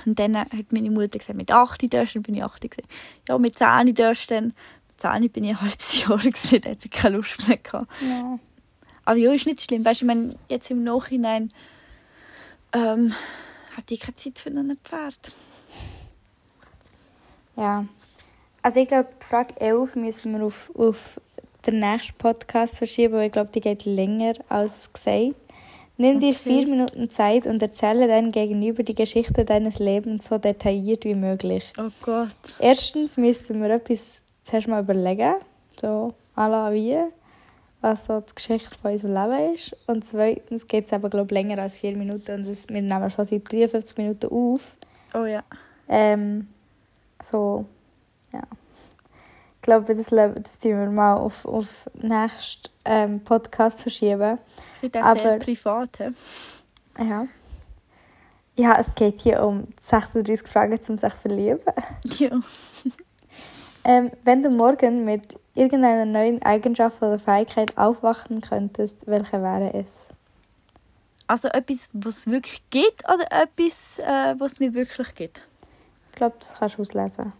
[0.04, 2.88] Und dann hat meine Mutter gesagt, mit 8 darfst dann bin ich 8 gewesen.
[3.28, 4.46] Ja, mit 10 darfst dann,
[4.88, 7.90] mit 10 bin ich ein halbes Jahr gewesen, da hat sie keine Lust mehr gehabt.
[8.02, 8.38] Ja.
[9.04, 9.84] Aber ja, ist nicht schlimm.
[9.84, 11.48] Weißt du, ich meine, jetzt im Nachhinein
[12.72, 13.14] ähm,
[13.76, 15.32] hatte ich keine Zeit für ein Pferd.
[17.56, 17.86] ja.
[18.62, 21.20] Also ich glaube, die Frage 11 müssen wir auf, auf
[21.66, 25.34] den nächsten Podcast verschieben, weil ich glaube, die geht länger als gesagt.
[25.98, 26.38] Nimm dir Okay.
[26.42, 31.72] vier Minuten Zeit und erzähle deinem Gegenüber die Geschichte deines Lebens so detailliert wie möglich.
[31.78, 32.28] Oh Gott.
[32.58, 35.36] Erstens müssen wir etwas zuerst mal überlegen,
[35.80, 36.98] so à la wie,
[37.80, 39.74] was so die Geschichte von unserem Leben ist.
[39.86, 43.10] Und zweitens geht es aber, glaube ich, länger als vier Minuten und es, wir nehmen
[43.10, 44.76] schon seit 53 Minuten auf.
[45.14, 45.42] Oh ja.
[45.88, 46.46] Ähm,
[47.22, 47.64] so,
[48.34, 48.42] ja.
[49.66, 54.38] Ich glaube, das, das tun wir mal auf, auf nächsten ähm, Podcast verschieben.
[54.74, 55.98] Das wird auch sehr Aber- privat.
[55.98, 56.10] hä?
[57.04, 57.26] Ja.
[58.54, 61.58] Ja, es geht hier um 36 Fragen zum sich verlieben.
[62.18, 62.30] Ja.
[63.84, 70.08] Ähm, wenn du morgen mit irgendeiner neuen Eigenschaft oder Fähigkeit aufwachen könntest, welche wäre es?
[71.26, 75.40] Also etwas, was es wirklich gibt oder etwas, äh, was es nicht wirklich gibt?
[76.10, 77.32] Ich glaube, das kannst du auslesen.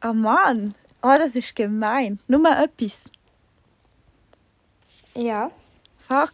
[0.00, 0.74] Ah Mann.
[1.02, 2.18] Ah, das ist gemein.
[2.28, 2.98] Nur mal etwas.
[5.14, 5.50] Ja.
[5.98, 6.32] Fuck.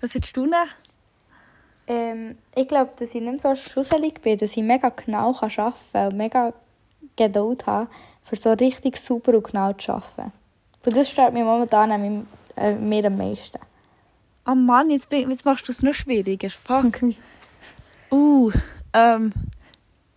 [0.00, 0.70] Was hättest du nehmen?
[1.86, 5.50] Ähm, ich glaube, dass ich nicht mehr so schusselig bin, dass ich mega genau kann
[5.58, 6.52] arbeiten kann und mega
[7.16, 7.88] Geduld habe,
[8.22, 10.32] für so richtig super und genau zu arbeiten.
[10.82, 13.58] Das stört mich momentan an meinem, äh, mir am meisten.
[14.44, 16.50] Ah Mann, jetzt, bin- jetzt machst du es noch schwieriger.
[16.50, 17.00] Fuck.
[18.12, 18.52] uh,
[18.92, 19.32] ähm.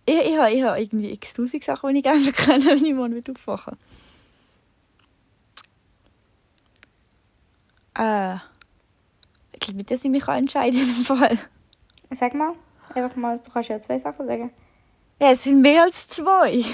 [0.06, 2.94] Ich, ich habe ich hab irgendwie x tausend Sachen, die ich gerne können, wenn ich
[2.94, 3.76] morgen wieder aufwache.
[7.94, 8.36] Äh.
[9.52, 11.38] Ich glaube, dass ich mich kann entscheiden dem Fall.
[12.10, 12.52] Sag mal,
[12.94, 14.50] einfach mal, du kannst ja zwei Sachen sagen.
[15.20, 16.64] Ja, es sind mehr als zwei.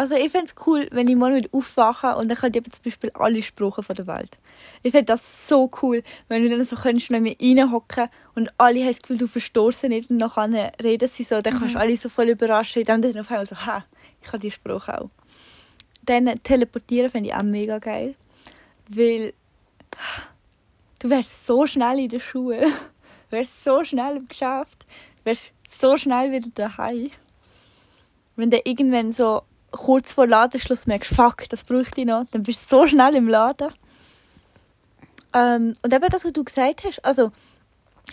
[0.00, 2.82] Also ich fände es cool, wenn ich morgen wieder aufwache und dann könnte ich zum
[2.82, 4.38] Beispiel alle Sprachen von der Welt.
[4.82, 8.80] Ich fände das so cool, wenn du dann so könntest mit mir reinhocken und alle
[8.80, 11.78] haben das Gefühl, du verstehst sie nicht und dann reden sie so, dann kannst du
[11.78, 13.84] alle so voll überraschen und dann dann auf einmal so, ha,
[14.22, 15.10] ich kann die Sprache auch.
[16.06, 18.14] Dann teleportieren fände ich auch mega geil,
[18.88, 19.34] weil
[21.00, 22.68] du wärst so schnell in der Schule, du
[23.36, 24.86] wärst so schnell im Geschäft,
[25.18, 27.10] du wärst so schnell wieder daheim.
[28.36, 32.70] Wenn du irgendwann so kurz vor Ladenschluss merkst, fuck, das bräuchte ich noch, dann bist
[32.70, 33.70] du so schnell im Laden.
[35.32, 37.30] Ähm, und eben das, was du gesagt hast, also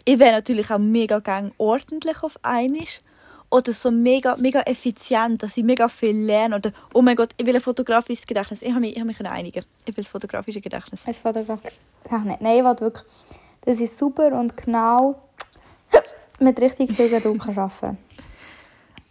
[0.06, 3.02] ich wäre natürlich auch mega gern ordentlich auf einisch
[3.50, 7.46] oder so mega, mega effizient, dass ich mega viel lerne oder oh mein Gott, ich
[7.46, 8.62] will ein fotografisches Gedächtnis.
[8.62, 9.64] Ich habe mich, ich habe mich einigen.
[9.86, 11.08] Ich will ein fotografisches Gedächtnis.
[11.08, 11.60] Ein Fotograf...
[12.10, 13.06] Ach, nein, ich will wirklich...
[13.62, 15.22] Das ist super und genau
[16.40, 17.98] mit richtig viel Geduld arbeiten.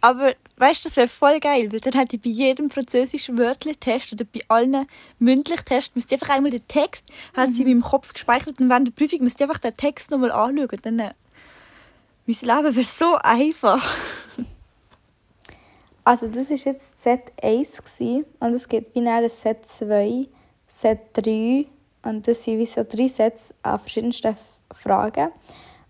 [0.07, 4.13] Aber weißt du, das wäre voll geil, weil dann hätte ich bei jedem französischen Wörtli-Test
[4.13, 4.87] oder bei allen
[5.19, 7.41] mündlichen Tests, müsste ich einfach einmal den Text, mhm.
[7.41, 10.09] hat sie in meinem Kopf gespeichert und während der Prüfung müsste ich einfach den Text
[10.09, 10.79] nochmal anschauen.
[10.81, 11.11] Dann, äh,
[12.25, 13.83] mein Leben wäre so einfach.
[16.05, 20.25] Also das war jetzt Set 1 gewesen, und es gibt wie ein Set 2,
[20.65, 21.65] Set 3
[22.03, 24.37] und das sind wie so drei Sets an verschiedensten
[24.71, 25.33] Fragen.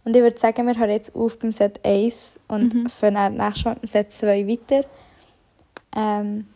[0.07, 2.89] Und ich würde sagen, wir hören jetzt auf beim Set 1 und mhm.
[2.89, 4.85] fangen dann nächstes Mal beim Set 2 weiter.
[5.93, 6.47] Ähm,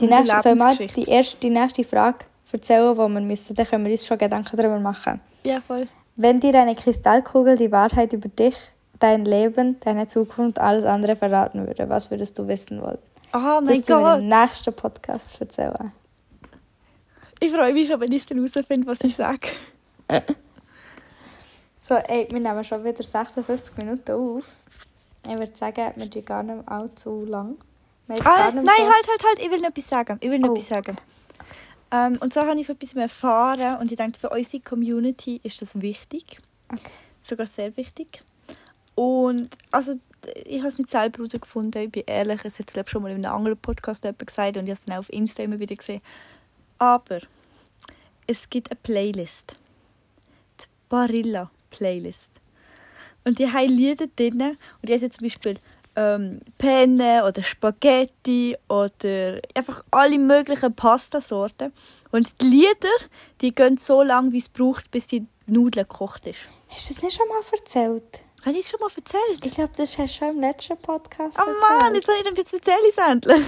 [0.00, 3.84] die, nächste, soll mal die, erste, die nächste Frage erzählen, die wir müssen, dann können
[3.84, 5.20] wir uns schon Gedanken darüber machen.
[5.44, 5.86] Ja, voll.
[6.16, 8.56] Wenn dir eine Kristallkugel die Wahrheit über dich,
[8.98, 12.98] dein Leben, deine Zukunft und alles andere verraten würde, was würdest du wissen wollen?
[13.32, 14.02] Oh mein das Gott!
[14.02, 15.92] Das im nächsten Podcast erzählen.
[17.38, 19.50] Ich freue mich schon, wenn ich es herausfinde, was ich sage.
[21.86, 24.44] So, ey, wir nehmen schon wieder 56 Minuten auf.
[25.24, 27.58] Ich würde sagen, wir tun gar nicht allzu lang.
[28.08, 30.18] Ah, nein, so halt, halt, halt, ich will noch etwas sagen.
[30.20, 30.54] Ich will noch oh.
[30.54, 30.96] etwas sagen.
[31.92, 35.62] Ähm, und zwar habe ich von etwas erfahren und ich denke, für unsere Community ist
[35.62, 36.40] das wichtig.
[36.72, 36.90] Okay.
[37.22, 38.20] Sogar sehr wichtig.
[38.96, 39.94] Und also,
[40.44, 43.24] ich habe es nicht selber herausgefunden, ich bin ehrlich, es hat es schon mal in
[43.24, 45.76] einem anderen Podcast jemand gesagt und ich habe es dann auch auf Insta immer wieder
[45.76, 46.02] gesehen.
[46.78, 47.20] Aber
[48.26, 49.54] es gibt eine Playlist.
[50.60, 52.40] Die Barilla Playlist.
[53.24, 55.58] Und die haben Lieder drin und die haben zum Beispiel
[55.96, 61.72] ähm, Penne oder Spaghetti oder einfach alle möglichen Pastasorten.
[62.12, 62.96] Und die Lieder,
[63.40, 66.38] die gehen so lange, wie es braucht, bis die Nudel gekocht ist.
[66.68, 68.22] Hast du das nicht schon mal erzählt?
[68.44, 69.44] Habe ich es schon mal erzählt?
[69.44, 71.56] Ich glaube, das hast du schon im letzten Podcast oh erzählt.
[71.62, 72.08] Oh Mann, jetzt,
[72.38, 73.44] jetzt erzähle ich es endlich.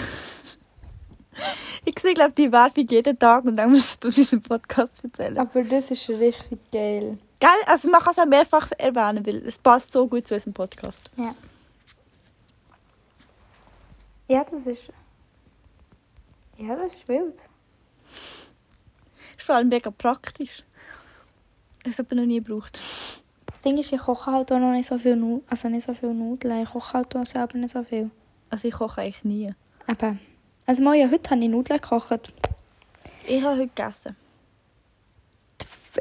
[1.85, 5.05] ich sehe, glaube die Werbung jeden Tag und dann muss ich das in diesem Podcast
[5.05, 5.39] erzählen.
[5.39, 7.19] Aber das ist richtig geil.
[7.39, 7.51] Gell?
[7.67, 11.11] Also man kann es auch mehrfach erwähnen, weil es passt so gut zu unserem Podcast.
[11.17, 11.35] Ja.
[14.29, 14.93] Ja, das ist...
[16.57, 17.49] Ja, das ist wild.
[19.37, 20.65] Ist vor allem mega praktisch.
[21.85, 22.81] Ich habe es noch nie gebraucht.
[23.47, 25.95] Das Ding ist, ich koche halt auch noch nicht so viel, nu also nicht so
[25.95, 26.63] viel Nudeln.
[26.63, 28.11] Ich koche halt auch selber nicht so viel.
[28.51, 29.55] Also ich koche eigentlich nie.
[29.89, 30.21] Eben.
[30.67, 32.33] Also mal, ja, heute habe ich Nudeln gekocht.
[33.27, 34.17] Ich habe heute gegessen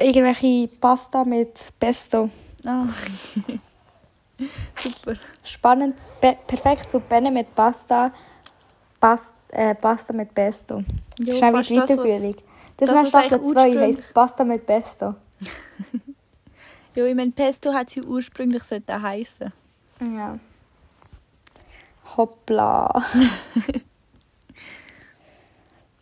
[0.00, 2.30] irgendwelche Pasta mit Pesto.
[2.66, 2.86] Oh.
[4.76, 5.14] Super.
[5.42, 8.12] Spannend, perfekt zu Penne mit Pasta,
[9.00, 10.82] Past, äh, Pasta mit Pesto.
[11.18, 12.36] Jo, ist eine Weiterführung.
[12.76, 15.14] Das, das ist Staffel 2, heisst Pasta mit Pesto.
[16.94, 19.52] ja, ich meine, Pesto hat sie ursprünglich heißen.
[20.00, 20.38] Ja.
[22.16, 23.04] Hoppla.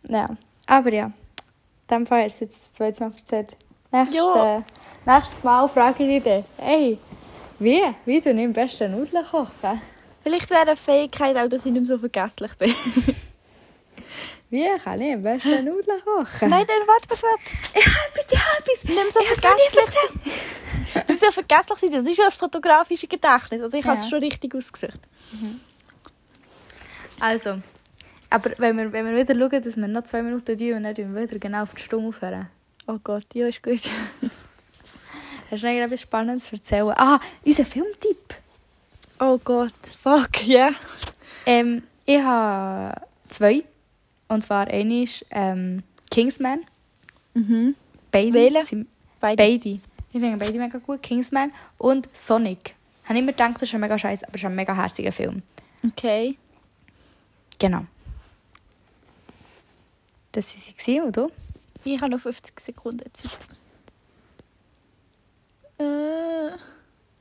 [0.07, 0.29] ja,
[0.67, 1.11] aber ja.
[1.89, 3.55] In dem Fall ist jetzt das zweite Mal erzählt.
[3.91, 4.61] Nächstes, äh,
[5.05, 6.97] nächstes Mal frage ich dich dann, hey,
[7.59, 7.81] wie?
[8.05, 9.81] Wie du am besten Nudeln kochen?
[10.23, 12.69] Vielleicht wäre eine Fähigkeit auch, dass ich nicht mehr so vergesslich bin.
[14.49, 16.49] wie kann ich am besten Nudeln kochen?
[16.49, 17.51] Nein, dann warte, warte, warte.
[17.73, 18.83] Ich habe etwas, ich habe etwas.
[18.83, 20.35] Mehr so ich vergesslich.
[21.05, 23.61] Du musst ja vergesslich sein, das ist ja das fotografische Gedächtnis.
[23.61, 23.91] Also ich ja.
[23.91, 24.99] habe es schon richtig ausgesucht.
[25.31, 25.59] Mhm.
[27.19, 27.59] Also,
[28.29, 30.95] aber wenn wir, wenn wir wieder schauen, dass wir noch zwei Minuten tun und dann
[30.95, 32.49] wieder genau auf die Stunde aufhören.
[32.87, 33.81] Oh Gott, ja, ist gut.
[35.51, 36.93] Hast du noch etwas Spannendes zu erzählen?
[36.95, 38.35] Ah, unser Filmtipp.
[39.19, 40.67] Oh Gott, fuck, ja.
[40.67, 40.75] Yeah.
[41.45, 43.63] Ähm, ich habe zwei.
[44.29, 46.65] Und zwar einer ist ähm, Kingsman.
[47.33, 47.75] Mhm.
[48.11, 48.31] Beide.
[48.31, 48.85] Beide.
[49.21, 49.69] beide.
[49.69, 49.81] Ich
[50.11, 51.01] finde beide mega gut.
[51.03, 52.75] Kingsman und Sonic.
[53.03, 55.11] Ich habe immer gedacht, das ist ein mega scheiße, aber es ist ein mega herziger
[55.11, 55.41] Film.
[55.85, 56.37] Okay.
[57.59, 57.85] Genau.
[60.31, 61.29] Das war sie, oder?
[61.83, 63.39] Ich habe noch 50 Sekunden Zeit.
[65.79, 66.55] Äh,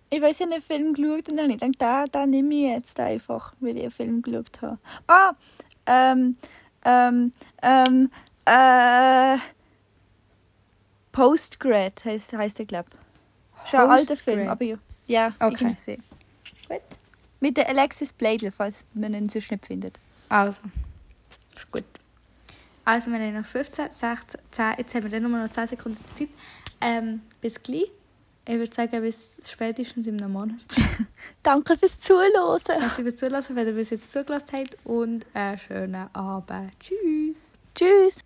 [0.09, 2.55] ich weiß, ich habe einen Film geschaut und dann habe ich gedacht, den, den nehme
[2.55, 4.79] ich jetzt einfach, weil ich einen Film geschaut habe.
[5.07, 5.33] Ah,
[5.87, 6.37] ähm,
[6.89, 7.33] Ähm,
[7.63, 8.11] ähm,
[8.45, 9.39] äh,
[11.11, 13.67] Postgrad heisst, heisst der, glaube ich.
[13.67, 14.77] Ist ein alter Film, aber ja.
[15.09, 15.55] Ja, Okay.
[15.55, 16.03] ich habe gesehen.
[16.69, 16.81] Gut.
[17.41, 19.99] Mit der Alexis Bladel, falls man ihn sonst nicht findet.
[20.29, 20.61] Also,
[21.57, 21.85] ist gut.
[22.87, 24.75] Also, wir haben noch 15, 16, 10.
[24.79, 26.29] Jetzt haben wir dann nur noch 10 Sekunden Zeit.
[26.81, 27.91] Ähm, bis gleich.
[28.49, 30.61] Ich würde sagen, bis spätestens in einem Monat.
[31.43, 32.61] Danke fürs Zuhören.
[32.65, 34.77] Danke fürs Zuhören, wenn ihr bis jetzt zugelassen habt.
[34.85, 36.73] Und einen schönen Abend.
[36.79, 37.55] Tschüss.
[37.75, 38.21] Tschüss.